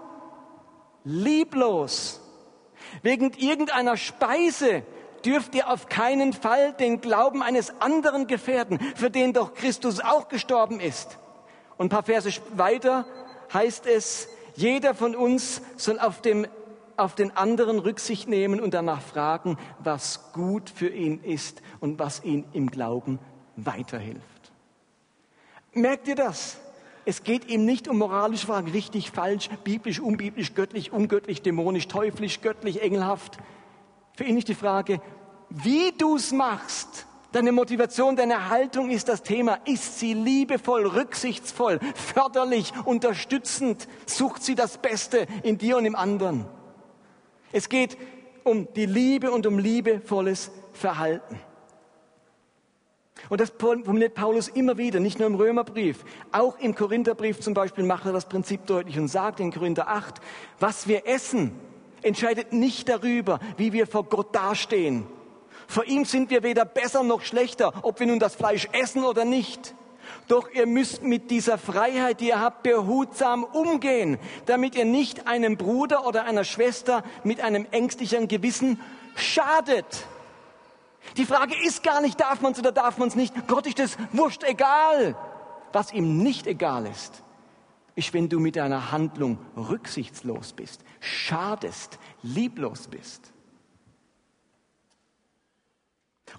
lieblos. 1.04 2.22
Wegen 3.02 3.32
irgendeiner 3.38 3.98
Speise 3.98 4.84
dürft 5.26 5.56
ihr 5.56 5.70
auf 5.70 5.88
keinen 5.88 6.34
Fall 6.34 6.74
den 6.74 7.02
Glauben 7.02 7.44
eines 7.44 7.82
anderen 7.82 8.28
gefährden, 8.28 8.80
für 8.96 9.10
den 9.10 9.34
doch 9.34 9.54
Christus 9.54 10.00
auch 10.00 10.28
gestorben 10.28 10.80
ist. 10.80 11.18
Und 11.78 11.88
ein 11.88 11.90
paar 11.90 12.04
Verse 12.04 12.30
weiter 12.56 13.06
heißt 13.54 13.86
es, 13.86 14.30
jeder 14.56 14.94
von 14.94 15.16
uns 15.16 15.62
soll 15.78 16.00
auf, 16.00 16.22
dem, 16.22 16.48
auf 16.98 17.16
den 17.16 17.36
anderen 17.36 17.80
Rücksicht 17.80 18.28
nehmen 18.28 18.60
und 18.60 18.74
danach 18.74 19.02
fragen, 19.02 19.58
was 19.80 20.32
gut 20.34 20.70
für 20.70 20.90
ihn 20.90 21.24
ist 21.24 21.62
und 21.80 22.00
was 22.00 22.24
ihn 22.24 22.46
im 22.54 22.70
Glauben 22.70 23.20
weiterhilft. 23.56 24.52
Merkt 25.74 26.08
ihr 26.08 26.16
das? 26.16 26.58
Es 27.10 27.24
geht 27.24 27.50
ihm 27.50 27.66
nicht 27.66 27.88
um 27.88 27.98
moralische 27.98 28.46
Fragen, 28.46 28.70
richtig, 28.70 29.10
falsch, 29.10 29.50
biblisch, 29.64 30.00
unbiblisch, 30.00 30.54
göttlich, 30.54 30.94
ungöttlich, 30.94 31.42
dämonisch, 31.42 31.88
teuflisch, 31.88 32.42
göttlich, 32.42 32.84
engelhaft. 32.84 33.40
Für 34.16 34.26
ihn 34.26 34.38
ist 34.38 34.48
die 34.48 34.54
Frage, 34.54 35.02
wie 35.50 35.92
du 35.98 36.18
es 36.18 36.32
machst. 36.32 37.08
Deine 37.32 37.52
Motivation, 37.52 38.16
deine 38.16 38.50
Haltung 38.50 38.92
ist 38.92 39.10
das 39.10 39.24
Thema. 39.24 39.58
Ist 39.66 39.98
sie 39.98 40.14
liebevoll, 40.14 40.86
rücksichtsvoll, 40.86 41.80
förderlich, 41.96 42.74
unterstützend? 42.86 43.88
Sucht 44.06 44.44
sie 44.44 44.54
das 44.54 44.78
Beste 44.78 45.26
in 45.42 45.58
dir 45.58 45.78
und 45.78 45.86
im 45.86 45.96
anderen? 45.96 46.46
Es 47.52 47.70
geht 47.70 47.98
um 48.44 48.72
die 48.76 48.86
Liebe 48.86 49.32
und 49.32 49.48
um 49.48 49.58
liebevolles 49.58 50.52
Verhalten. 50.74 51.40
Und 53.30 53.40
das 53.40 53.54
formuliert 53.58 54.16
Paulus 54.16 54.48
immer 54.48 54.78
wieder, 54.78 55.00
nicht 55.00 55.20
nur 55.20 55.28
im 55.28 55.36
Römerbrief, 55.36 56.04
auch 56.32 56.58
im 56.60 56.74
Korintherbrief 56.74 57.40
zum 57.40 57.54
Beispiel 57.54 57.84
macht 57.84 58.06
er 58.06 58.12
das 58.12 58.28
Prinzip 58.28 58.66
deutlich 58.66 58.98
und 58.98 59.08
sagt 59.08 59.40
in 59.40 59.54
Korinther 59.54 59.88
8, 59.88 60.20
was 60.60 60.88
wir 60.88 61.08
essen, 61.08 61.52
entscheidet 62.02 62.54
nicht 62.54 62.90
darüber, 62.90 63.40
wie 63.58 63.72
wir 63.72 63.86
vor 63.86 64.04
Gott 64.06 64.36
dastehen. 64.36 65.06
Vor 65.68 65.86
ihm 65.86 66.06
sind 66.06 66.32
wir 66.32 66.42
weder 66.42 66.66
besser 66.66 67.04
noch 67.04 67.22
schlechter, 67.22 67.74
ob 67.84 68.00
wir 68.00 68.08
nun 68.08 68.20
das 68.20 68.36
Fleisch 68.36 68.68
essen 68.72 69.04
oder 69.04 69.26
nicht. 69.26 69.76
Doch 70.28 70.50
ihr 70.52 70.66
müsst 70.66 71.04
mit 71.04 71.30
dieser 71.30 71.60
Freiheit, 71.60 72.22
die 72.22 72.30
ihr 72.30 72.42
habt, 72.42 72.64
behutsam 72.64 73.44
umgehen, 73.44 74.18
damit 74.48 74.76
ihr 74.76 74.86
nicht 74.86 75.28
einem 75.28 75.58
Bruder 75.58 76.08
oder 76.08 76.24
einer 76.24 76.44
Schwester 76.44 77.04
mit 77.24 77.42
einem 77.42 77.68
ängstlichen 77.70 78.28
Gewissen 78.28 78.80
schadet. 79.16 80.08
Die 81.18 81.26
Frage 81.26 81.56
ist 81.66 81.84
gar 81.84 82.02
nicht, 82.02 82.20
darf 82.20 82.42
man 82.42 82.54
es 82.54 82.60
oder 82.60 82.72
darf 82.72 82.98
man 82.98 83.08
es 83.08 83.16
nicht. 83.16 83.34
Gott 83.48 83.68
ist 83.68 83.80
es 83.80 83.98
wurscht 84.12 84.44
egal. 84.44 85.16
Was 85.72 85.94
ihm 85.94 86.18
nicht 86.24 86.48
egal 86.48 86.86
ist, 86.88 87.24
ist, 87.96 88.14
wenn 88.14 88.30
du 88.30 88.40
mit 88.40 88.56
deiner 88.56 88.92
Handlung 88.92 89.38
rücksichtslos 89.56 90.54
bist, 90.54 90.84
schadest, 91.00 92.00
lieblos 92.22 92.88
bist. 92.88 93.34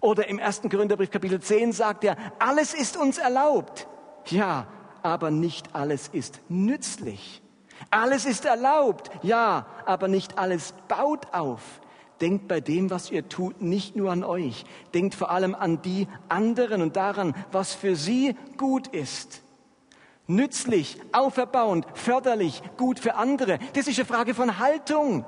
Oder 0.00 0.28
im 0.28 0.38
1. 0.38 0.62
Korintherbrief 0.62 1.10
Kapitel 1.10 1.40
10 1.40 1.72
sagt 1.72 2.04
er, 2.04 2.16
alles 2.38 2.74
ist 2.74 2.96
uns 2.96 3.18
erlaubt. 3.18 3.86
Ja, 4.26 4.66
aber 5.02 5.30
nicht 5.30 5.74
alles 5.74 6.08
ist 6.08 6.40
nützlich. 6.48 7.42
Alles 7.90 8.24
ist 8.26 8.44
erlaubt. 8.44 9.10
Ja, 9.22 9.66
aber 9.86 10.08
nicht 10.08 10.38
alles 10.38 10.74
baut 10.88 11.32
auf. 11.32 11.80
Denkt 12.20 12.48
bei 12.48 12.60
dem, 12.60 12.90
was 12.90 13.10
ihr 13.10 13.28
tut, 13.28 13.62
nicht 13.62 13.96
nur 13.96 14.10
an 14.10 14.24
euch. 14.24 14.64
Denkt 14.92 15.14
vor 15.14 15.30
allem 15.30 15.54
an 15.54 15.80
die 15.82 16.06
anderen 16.28 16.82
und 16.82 16.96
daran, 16.96 17.34
was 17.50 17.74
für 17.74 17.96
sie 17.96 18.36
gut 18.58 18.88
ist. 18.88 19.42
Nützlich, 20.26 21.00
auferbauend, 21.12 21.86
förderlich, 21.94 22.62
gut 22.76 23.00
für 23.00 23.14
andere. 23.14 23.58
Das 23.72 23.88
ist 23.88 23.98
eine 23.98 24.06
Frage 24.06 24.34
von 24.34 24.58
Haltung, 24.58 25.24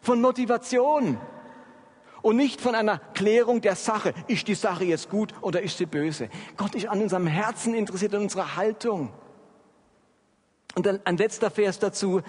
von 0.00 0.20
Motivation 0.20 1.18
und 2.22 2.36
nicht 2.36 2.60
von 2.60 2.74
einer 2.74 2.98
Klärung 3.14 3.60
der 3.60 3.74
Sache. 3.74 4.14
Ist 4.28 4.48
die 4.48 4.54
Sache 4.54 4.84
jetzt 4.84 5.10
gut 5.10 5.34
oder 5.40 5.60
ist 5.60 5.78
sie 5.78 5.86
böse? 5.86 6.28
Gott 6.56 6.74
ist 6.74 6.86
an 6.86 7.02
unserem 7.02 7.26
Herzen 7.26 7.74
interessiert, 7.74 8.14
an 8.14 8.22
unserer 8.22 8.56
Haltung. 8.56 9.12
Und 10.76 10.86
dann 10.86 11.00
ein 11.04 11.16
letzter 11.16 11.50
Vers 11.50 11.78
dazu. 11.78 12.22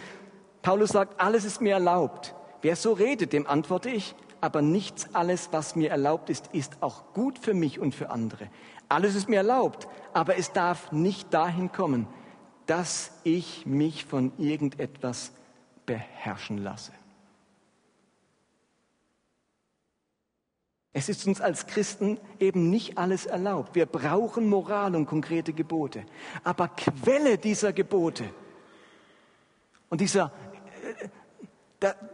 Paulus 0.63 0.89
sagt, 0.89 1.21
alles 1.21 1.45
ist 1.45 1.61
mir 1.61 1.73
erlaubt. 1.73 2.35
Wer 2.61 2.75
so 2.75 2.93
redet, 2.93 3.33
dem 3.33 3.47
antworte 3.47 3.89
ich, 3.89 4.15
aber 4.39 4.61
nichts 4.61 5.13
alles, 5.13 5.49
was 5.51 5.75
mir 5.75 5.89
erlaubt 5.89 6.29
ist, 6.29 6.49
ist 6.53 6.81
auch 6.81 7.13
gut 7.13 7.39
für 7.39 7.53
mich 7.53 7.79
und 7.79 7.93
für 7.93 8.09
andere. 8.09 8.49
Alles 8.89 9.15
ist 9.15 9.29
mir 9.29 9.37
erlaubt, 9.37 9.87
aber 10.13 10.37
es 10.37 10.51
darf 10.51 10.91
nicht 10.91 11.33
dahin 11.33 11.71
kommen, 11.71 12.07
dass 12.65 13.11
ich 13.23 13.65
mich 13.65 14.05
von 14.05 14.31
irgendetwas 14.37 15.31
beherrschen 15.85 16.57
lasse. 16.57 16.91
Es 20.93 21.07
ist 21.07 21.25
uns 21.25 21.39
als 21.39 21.67
Christen 21.67 22.19
eben 22.39 22.69
nicht 22.69 22.97
alles 22.97 23.25
erlaubt. 23.25 23.75
Wir 23.75 23.85
brauchen 23.85 24.49
Moral 24.49 24.95
und 24.95 25.05
konkrete 25.05 25.53
Gebote. 25.53 26.05
Aber 26.43 26.67
Quelle 26.67 27.37
dieser 27.37 27.71
Gebote 27.71 28.25
Und 29.91 29.99
dieser, 29.99 30.31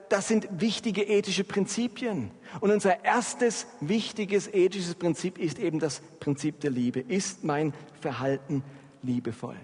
das 0.10 0.28
sind 0.28 0.48
wichtige 0.62 1.04
ethische 1.04 1.44
Prinzipien. 1.44 2.32
Und 2.62 2.72
unser 2.72 3.04
erstes 3.04 3.68
wichtiges 3.82 4.48
ethisches 4.48 4.96
Prinzip 4.96 5.38
ist 5.38 5.60
eben 5.60 5.80
das 5.80 6.02
Prinzip 6.20 6.62
der 6.62 6.72
Liebe. 6.72 7.02
Ist 7.02 7.44
mein 7.44 7.74
Verhalten 8.00 8.64
liebevoll? 9.04 9.58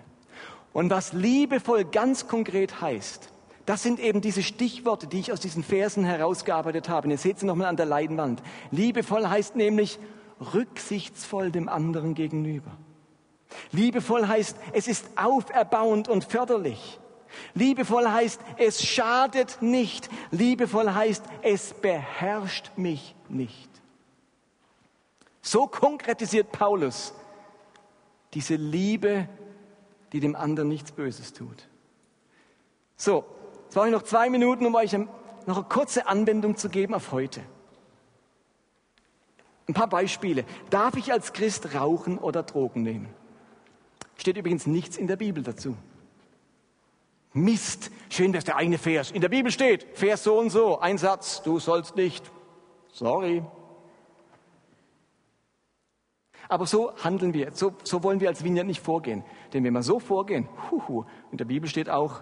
Und 0.74 0.89
was 0.89 1.14
liebevoll 1.14 1.86
ganz 1.86 2.28
konkret 2.28 2.82
heißt, 2.82 3.30
das 3.66 3.82
sind 3.82 3.99
eben 3.99 4.20
diese 4.20 4.43
Stichworte, 4.43 5.08
die 5.08 5.20
ich 5.20 5.32
aus 5.32 5.39
diesen 5.39 5.64
Versen 5.64 6.04
herausgearbeitet 6.04 6.89
habe. 6.89 7.08
Und 7.08 7.12
ihr 7.12 7.18
seht 7.18 7.39
sie 7.39 7.45
nochmal 7.45 7.68
an 7.68 7.78
der 7.78 7.86
Leinwand. 7.86 8.43
Liebevoll 8.72 9.28
heißt 9.28 9.56
nämlich 9.56 9.99
rücksichtsvoll 10.54 11.51
dem 11.51 11.70
anderen 11.70 12.14
gegenüber. 12.14 12.72
Liebevoll 13.72 14.28
heißt, 14.28 14.58
es 14.74 14.88
ist 14.88 15.06
auferbauend 15.16 16.10
und 16.10 16.26
förderlich. 16.26 16.99
Liebevoll 17.53 18.07
heißt, 18.07 18.41
es 18.57 18.84
schadet 18.84 19.61
nicht. 19.61 20.09
Liebevoll 20.31 20.93
heißt, 20.93 21.23
es 21.41 21.73
beherrscht 21.73 22.71
mich 22.75 23.15
nicht. 23.29 23.69
So 25.41 25.67
konkretisiert 25.67 26.51
Paulus 26.51 27.13
diese 28.34 28.55
Liebe, 28.55 29.27
die 30.11 30.19
dem 30.19 30.36
anderen 30.36 30.69
nichts 30.69 30.91
Böses 30.91 31.34
tut. 31.34 31.67
So, 32.95 33.25
Jetzt 33.73 33.77
brauche 33.77 33.88
ich 33.88 33.93
noch 33.93 34.03
zwei 34.03 34.29
Minuten, 34.29 34.67
um 34.67 34.75
euch 34.75 34.93
noch 35.47 35.57
eine 35.57 35.65
kurze 35.67 36.05
Anwendung 36.05 36.57
zu 36.57 36.69
geben 36.69 36.93
auf 36.93 37.11
heute. 37.11 37.41
Ein 39.67 39.73
paar 39.73 39.89
Beispiele. 39.89 40.45
Darf 40.69 40.95
ich 40.95 41.11
als 41.11 41.34
Christ 41.34 41.73
rauchen 41.73 42.19
oder 42.19 42.43
Drogen 42.43 42.84
nehmen? 42.84 43.09
Steht 44.15 44.38
übrigens 44.38 44.67
nichts 44.67 44.95
in 44.95 45.07
der 45.07 45.15
Bibel 45.15 45.41
dazu. 45.41 45.75
Mist, 47.34 47.91
schön, 48.09 48.31
dass 48.31 48.43
der 48.43 48.57
eine 48.57 48.77
Vers 48.77 49.11
in 49.11 49.21
der 49.21 49.29
Bibel 49.29 49.51
steht. 49.51 49.86
Vers 49.93 50.23
so 50.23 50.39
und 50.39 50.51
so, 50.51 50.79
ein 50.79 50.97
Satz, 50.97 51.41
du 51.41 51.59
sollst 51.59 51.95
nicht. 51.95 52.31
Sorry. 52.91 53.43
Aber 56.47 56.67
so 56.67 56.95
handeln 56.97 57.34
wir, 57.34 57.51
so, 57.53 57.73
so 57.84 58.03
wollen 58.03 58.19
wir 58.19 58.29
als 58.29 58.43
Vineyard 58.43 58.67
nicht 58.67 58.81
vorgehen. 58.81 59.23
Denn 59.53 59.63
wenn 59.63 59.73
wir 59.73 59.81
so 59.81 59.99
vorgehen, 59.99 60.47
huhu, 60.69 61.05
in 61.31 61.38
der 61.38 61.45
Bibel 61.45 61.67
steht 61.67 61.89
auch, 61.89 62.21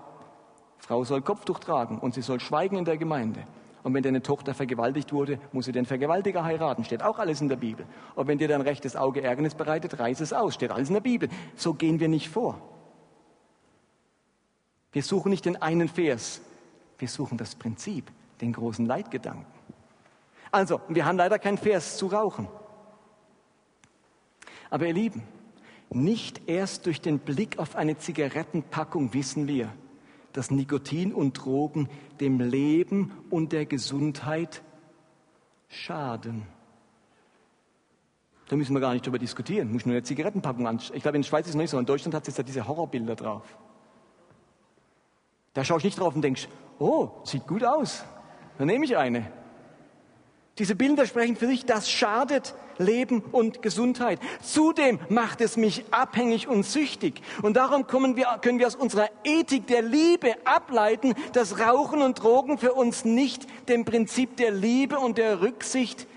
Frau 0.78 1.04
soll 1.04 1.22
Kopftuch 1.22 1.60
tragen 1.60 2.00
und 2.00 2.14
sie 2.14 2.22
soll 2.22 2.40
schweigen 2.40 2.78
in 2.78 2.86
der 2.86 2.98
Gemeinde. 2.98 3.44
Und 3.84 3.94
wenn 3.94 4.04
deine 4.04 4.22
Tochter 4.22 4.54
vergewaltigt 4.54 5.12
wurde, 5.12 5.40
muss 5.52 5.66
sie 5.66 5.72
den 5.72 5.86
Vergewaltiger 5.86 6.44
heiraten. 6.44 6.86
Steht 6.86 7.04
auch 7.04 7.20
alles 7.20 7.42
in 7.42 7.50
der 7.50 7.56
Bibel. 7.56 7.86
Und 8.16 8.28
wenn 8.28 8.38
dir 8.38 8.48
dein 8.48 8.62
rechtes 8.62 8.96
Auge 8.96 9.22
Ärgernis 9.22 9.56
bereitet, 9.56 10.00
reiß 10.00 10.22
es 10.22 10.34
aus. 10.34 10.54
Steht 10.54 10.72
alles 10.72 10.90
in 10.90 10.94
der 10.94 11.02
Bibel. 11.02 11.30
So 11.56 11.74
gehen 11.74 12.00
wir 12.00 12.08
nicht 12.08 12.30
vor. 12.30 12.62
Wir 14.92 15.04
suchen 15.04 15.30
nicht 15.30 15.46
den 15.46 15.62
einen 15.62 15.88
Vers. 15.88 16.42
Wir 16.98 17.08
suchen 17.08 17.38
das 17.38 17.56
Prinzip, 17.56 18.12
den 18.42 18.54
großen 18.54 18.86
Leitgedanken. 18.86 19.46
Also, 20.52 20.82
wir 20.90 21.06
haben 21.06 21.18
leider 21.18 21.40
keinen 21.40 21.58
Vers 21.58 21.98
zu 21.98 22.08
rauchen. 22.08 22.48
Aber 24.70 24.86
ihr 24.86 24.94
Lieben, 24.94 25.24
nicht 25.90 26.48
erst 26.48 26.86
durch 26.86 27.02
den 27.02 27.20
Blick 27.20 27.58
auf 27.58 27.76
eine 27.76 27.98
Zigarettenpackung 27.98 29.14
wissen 29.14 29.48
wir, 29.48 29.74
dass 30.34 30.52
Nikotin 30.52 31.14
und 31.14 31.34
Drogen 31.34 31.90
dem 32.20 32.40
Leben 32.40 33.12
und 33.30 33.52
der 33.52 33.66
Gesundheit 33.66 34.62
schaden. 35.68 36.48
Da 38.48 38.56
müssen 38.58 38.74
wir 38.74 38.82
gar 38.82 38.94
nicht 38.94 39.06
drüber 39.06 39.20
diskutieren. 39.20 39.72
Muss 39.72 39.86
nur 39.86 39.96
eine 39.96 40.04
Zigarettenpackung 40.04 40.68
anschauen. 40.68 40.98
Ich 40.98 41.04
glaube, 41.04 41.18
in 41.18 41.22
der 41.22 41.30
Schweiz 41.30 41.46
ist 41.46 41.52
es 41.52 41.56
noch 41.56 41.62
nicht 41.62 41.72
so. 41.72 41.80
In 41.80 41.86
Deutschland 41.86 42.14
hat 42.14 42.28
es 42.28 42.36
jetzt 42.36 42.48
diese 42.48 42.68
Horrorbilder 42.68 43.16
drauf. 43.16 43.44
Da 45.54 45.64
schaue 45.64 45.80
ich 45.80 45.84
nicht 45.84 46.00
drauf 46.00 46.16
und 46.16 46.22
denke, 46.22 46.42
oh, 46.80 47.10
sieht 47.24 47.48
gut 47.48 47.64
aus. 47.64 48.04
Dann 48.58 48.68
nehme 48.68 48.86
ich 48.86 48.98
eine. 48.98 49.32
Diese 50.58 50.76
Bilder 50.76 51.06
sprechen 51.06 51.36
für 51.36 51.48
sich, 51.48 51.66
das 51.66 51.90
schadet 51.90 52.54
Leben 52.78 53.22
und 53.22 53.62
Gesundheit. 53.62 54.20
Zudem 54.42 55.00
macht 55.10 55.42
es 55.42 55.56
mich 55.56 55.86
abhängig 55.92 56.48
und 56.48 56.64
süchtig. 56.64 57.22
Und 57.42 57.58
darum 57.58 57.86
wir, 58.16 58.40
können 58.42 58.60
wir 58.60 58.68
aus 58.68 58.76
unserer 58.76 59.10
Ethik 59.24 59.68
der 59.68 59.82
Liebe 59.82 60.36
ableiten, 60.46 61.14
dass 61.34 61.60
Rauchen 61.60 62.02
und 62.02 62.22
Drogen 62.22 62.58
für 62.58 62.74
uns 62.74 63.06
nicht 63.06 63.48
dem 63.70 63.86
Prinzip 63.86 64.38
der 64.38 64.52
Liebe 64.52 65.00
und 65.00 65.18
der 65.18 65.42
Rücksicht 65.42 66.08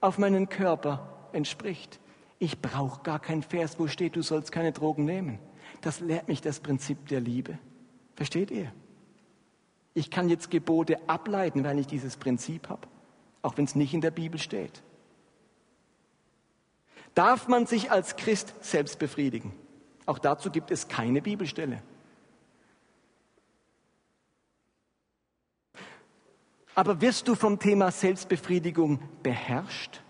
auf 0.00 0.18
meinen 0.18 0.48
Körper 0.48 1.28
entspricht. 1.32 1.98
Ich 2.38 2.60
brauche 2.60 3.02
gar 3.02 3.20
kein 3.20 3.42
Vers, 3.42 3.78
wo 3.78 3.86
steht, 3.86 4.16
du 4.16 4.22
sollst 4.22 4.52
keine 4.52 4.72
Drogen 4.72 5.04
nehmen. 5.04 5.38
Das 5.80 6.00
lehrt 6.00 6.28
mich 6.28 6.40
das 6.40 6.60
Prinzip 6.60 7.08
der 7.08 7.20
Liebe. 7.20 7.58
Versteht 8.14 8.50
ihr? 8.50 8.72
Ich 9.94 10.10
kann 10.10 10.28
jetzt 10.28 10.50
Gebote 10.50 10.98
ableiten, 11.08 11.64
weil 11.64 11.78
ich 11.78 11.86
dieses 11.86 12.16
Prinzip 12.16 12.68
habe 12.68 12.86
auch 13.42 13.56
wenn 13.56 13.64
es 13.64 13.74
nicht 13.74 13.92
in 13.92 14.00
der 14.00 14.12
Bibel 14.12 14.40
steht. 14.40 14.82
Darf 17.14 17.48
man 17.48 17.66
sich 17.66 17.90
als 17.90 18.16
Christ 18.16 18.54
selbst 18.64 18.98
befriedigen? 18.98 19.52
Auch 20.06 20.18
dazu 20.18 20.50
gibt 20.50 20.70
es 20.70 20.88
keine 20.88 21.20
Bibelstelle. 21.20 21.82
Aber 26.74 27.02
wirst 27.02 27.28
du 27.28 27.34
vom 27.34 27.58
Thema 27.58 27.90
Selbstbefriedigung 27.90 28.98
beherrscht? 29.22 30.00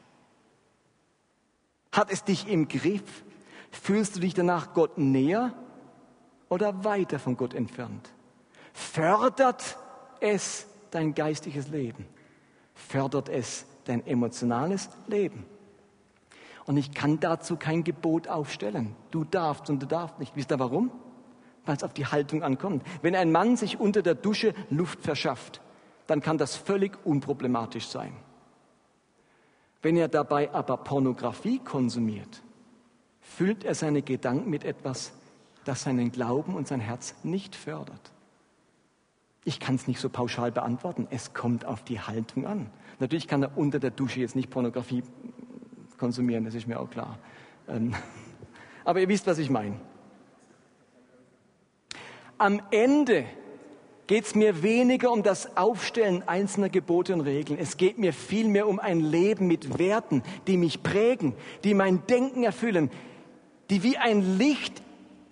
Hat 1.91 2.13
es 2.13 2.23
dich 2.23 2.47
im 2.47 2.69
Griff? 2.69 3.25
Fühlst 3.73 4.15
du 4.17 4.21
dich 4.21 4.35
danach 4.35 4.73
Gott 4.73 4.97
näher 4.97 5.55
oder 6.53 6.85
weiter 6.85 7.19
von 7.19 7.37
Gott 7.37 7.55
entfernt? 7.55 8.11
Fördert 8.73 9.79
es 10.21 10.67
dein 10.91 11.15
geistiges 11.15 11.69
Leben? 11.69 12.07
fördert 12.75 13.29
es 13.29 13.67
dein 13.85 14.07
emotionales 14.07 14.91
Leben. 15.07 15.45
Und 16.65 16.77
ich 16.77 16.93
kann 16.93 17.19
dazu 17.21 17.57
kein 17.57 17.83
Gebot 17.85 18.29
aufstellen. 18.29 18.95
Du 19.11 19.25
darfst 19.25 19.69
und 19.69 19.83
du 19.83 19.87
darfst 19.87 20.19
nicht. 20.19 20.37
Wisst 20.37 20.53
ihr 20.53 20.59
warum? 20.59 20.93
Weil 21.65 21.77
es 21.77 21.83
auf 21.83 21.93
die 21.93 22.07
Haltung 22.07 22.43
ankommt. 22.43 22.85
Wenn 23.03 23.17
ein 23.17 23.33
Mann 23.33 23.57
sich 23.57 23.81
unter 23.81 24.03
der 24.03 24.15
Dusche 24.15 24.55
Luft 24.71 25.01
verschafft, 25.03 25.61
dann 26.07 26.21
kann 26.21 26.39
das 26.39 26.57
völlig 26.57 26.93
unproblematisch 27.05 27.89
sein. 27.89 28.13
Wenn 29.81 29.97
er 29.97 30.09
dabei 30.09 30.53
aber 30.53 30.77
Pornografie 30.77 31.59
konsumiert, 31.59 32.43
füllt 33.21 33.65
er 33.65 33.75
seine 33.75 34.03
Gedanken 34.03 34.49
mit 34.49 34.65
etwas, 34.65 35.13
das 35.65 35.83
seinen 35.83 36.13
Glauben 36.13 36.55
und 36.55 36.69
sein 36.69 36.81
Herz 36.81 37.15
nicht 37.23 37.57
fördert. 37.57 38.13
Ich 39.45 39.59
kann 39.59 39.75
es 39.75 39.89
nicht 39.89 40.01
so 40.01 40.09
pauschal 40.09 40.53
beantworten. 40.53 41.09
Es 41.11 41.35
kommt 41.35 41.65
auf 41.65 41.83
die 41.83 42.01
Haltung 42.01 42.47
an. 42.47 42.71
Natürlich 43.01 43.27
kann 43.27 43.43
er 43.43 43.57
unter 43.57 43.81
der 43.81 43.91
Dusche 43.91 44.21
jetzt 44.21 44.37
nicht 44.37 44.51
Pornografie 44.51 45.03
konsumieren, 45.99 46.45
das 46.45 46.55
ist 46.55 46.67
mir 46.67 46.79
auch 46.79 46.91
klar. 46.91 47.19
Ähm, 47.69 47.95
aber 48.85 49.01
ihr 49.01 49.09
wisst, 49.09 49.27
was 49.27 49.39
ich 49.39 49.51
meine. 49.51 49.77
Am 52.39 52.61
Ende 52.71 53.25
geht 54.07 54.25
es 54.25 54.35
mir 54.35 54.63
weniger 54.63 55.11
um 55.13 55.23
das 55.23 55.57
Aufstellen 55.57 56.27
einzelner 56.27 56.69
Gebote 56.69 57.15
und 57.15 57.21
Regeln. 57.21 57.59
Es 57.59 57.77
geht 57.77 57.99
mir 57.99 58.13
vielmehr 58.13 58.69
um 58.69 58.79
ein 58.79 59.01
Leben 59.01 59.47
mit 59.47 59.79
Werten, 59.79 60.23
die 60.47 60.57
mich 60.57 60.83
prägen, 60.83 61.35
die 61.65 61.75
mein 61.75 62.05
Denken 62.07 62.43
erfüllen, 62.43 62.91
die 63.71 63.83
wie 63.83 63.97
ein 63.97 64.39
Licht 64.39 64.83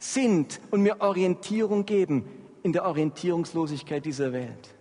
sind 0.00 0.60
und 0.70 0.82
mir 0.82 1.00
Orientierung 1.00 1.86
geben 1.86 2.24
in 2.62 2.72
der 2.72 2.84
Orientierungslosigkeit 2.84 4.04
dieser 4.04 4.32
Welt. 4.32 4.74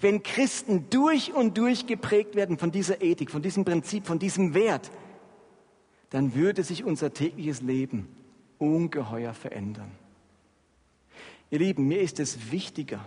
Wenn 0.00 0.22
Christen 0.22 0.90
durch 0.90 1.32
und 1.32 1.56
durch 1.56 1.86
geprägt 1.86 2.34
werden 2.34 2.58
von 2.58 2.70
dieser 2.70 3.00
Ethik, 3.00 3.30
von 3.30 3.40
diesem 3.40 3.64
Prinzip, 3.64 4.06
von 4.06 4.18
diesem 4.18 4.52
Wert, 4.52 4.90
dann 6.10 6.34
würde 6.34 6.64
sich 6.64 6.84
unser 6.84 7.12
tägliches 7.12 7.62
Leben 7.62 8.08
ungeheuer 8.58 9.32
verändern. 9.34 9.90
Ihr 11.50 11.60
Lieben, 11.60 11.86
mir 11.86 12.00
ist 12.00 12.18
es 12.18 12.50
wichtiger, 12.50 13.00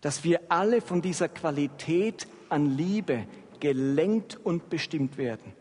dass 0.00 0.24
wir 0.24 0.40
alle 0.48 0.80
von 0.80 1.02
dieser 1.02 1.28
Qualität 1.28 2.26
an 2.48 2.76
Liebe 2.76 3.26
gelenkt 3.60 4.38
und 4.42 4.70
bestimmt 4.70 5.18
werden, 5.18 5.52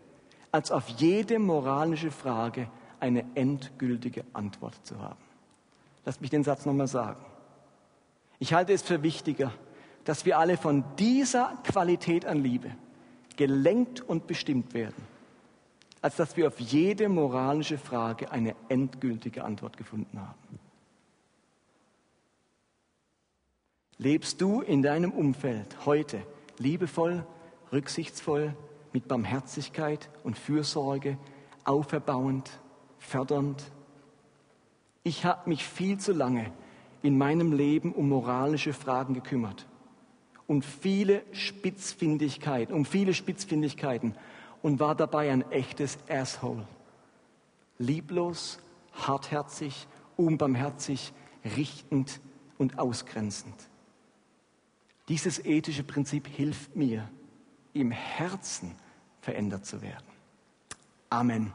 als 0.52 0.72
auf 0.72 0.88
jede 0.88 1.38
moralische 1.38 2.10
Frage 2.10 2.68
eine 3.02 3.26
endgültige 3.36 4.24
Antwort 4.34 4.76
zu 4.86 5.00
haben. 5.02 5.20
Lasst 6.06 6.22
mich 6.22 6.30
den 6.30 6.44
Satz 6.44 6.66
nochmal 6.66 6.88
sagen. 6.88 7.24
Ich 8.40 8.54
halte 8.54 8.74
es 8.74 8.82
für 8.82 9.04
wichtiger, 9.04 9.52
dass 10.06 10.26
wir 10.26 10.40
alle 10.40 10.58
von 10.58 10.84
dieser 10.98 11.58
Qualität 11.64 12.26
an 12.26 12.42
Liebe 12.42 12.72
gelenkt 13.36 14.02
und 14.02 14.28
bestimmt 14.28 14.74
werden, 14.74 15.04
als 16.02 16.16
dass 16.16 16.38
wir 16.38 16.48
auf 16.48 16.60
jede 16.60 17.10
moralische 17.10 17.78
Frage 17.78 18.32
eine 18.32 18.56
endgültige 18.70 19.44
Antwort 19.44 19.78
gefunden 19.78 20.20
haben. 20.20 20.60
Lebst 23.98 24.42
du 24.42 24.62
in 24.62 24.82
deinem 24.82 25.12
Umfeld 25.12 25.86
heute 25.86 26.26
liebevoll, 26.58 27.24
rücksichtsvoll, 27.72 28.56
mit 28.94 29.08
Barmherzigkeit 29.08 30.10
und 30.24 30.38
Fürsorge, 30.38 31.18
auferbauend, 31.64 32.61
fördernd? 33.02 33.72
Ich 35.04 35.26
habe 35.26 35.50
mich 35.50 35.66
viel 35.66 35.98
zu 35.98 36.14
lange 36.14 36.52
in 37.02 37.18
meinem 37.18 37.52
Leben 37.52 37.92
um 37.94 38.08
moralische 38.10 38.74
Fragen 38.74 39.14
gekümmert 39.14 39.68
und 40.48 40.64
viele 40.64 41.24
Spitzfindigkeiten, 41.32 42.74
um 42.74 42.86
viele 42.86 43.14
Spitzfindigkeiten 43.14 44.16
und 44.62 44.80
war 44.80 44.96
dabei 44.96 45.32
ein 45.32 45.50
echtes 45.52 45.98
Asshole. 46.08 46.68
Lieblos, 47.80 48.60
hartherzig, 48.94 49.88
unbarmherzig, 50.18 51.14
richtend 51.58 52.22
und 52.60 52.78
ausgrenzend. 52.78 53.56
Dieses 55.08 55.40
ethische 55.40 55.84
Prinzip 55.84 56.28
hilft 56.28 56.76
mir, 56.76 57.10
im 57.74 57.90
Herzen 57.90 58.76
verändert 59.22 59.66
zu 59.66 59.82
werden. 59.82 60.06
Amen. 61.10 61.54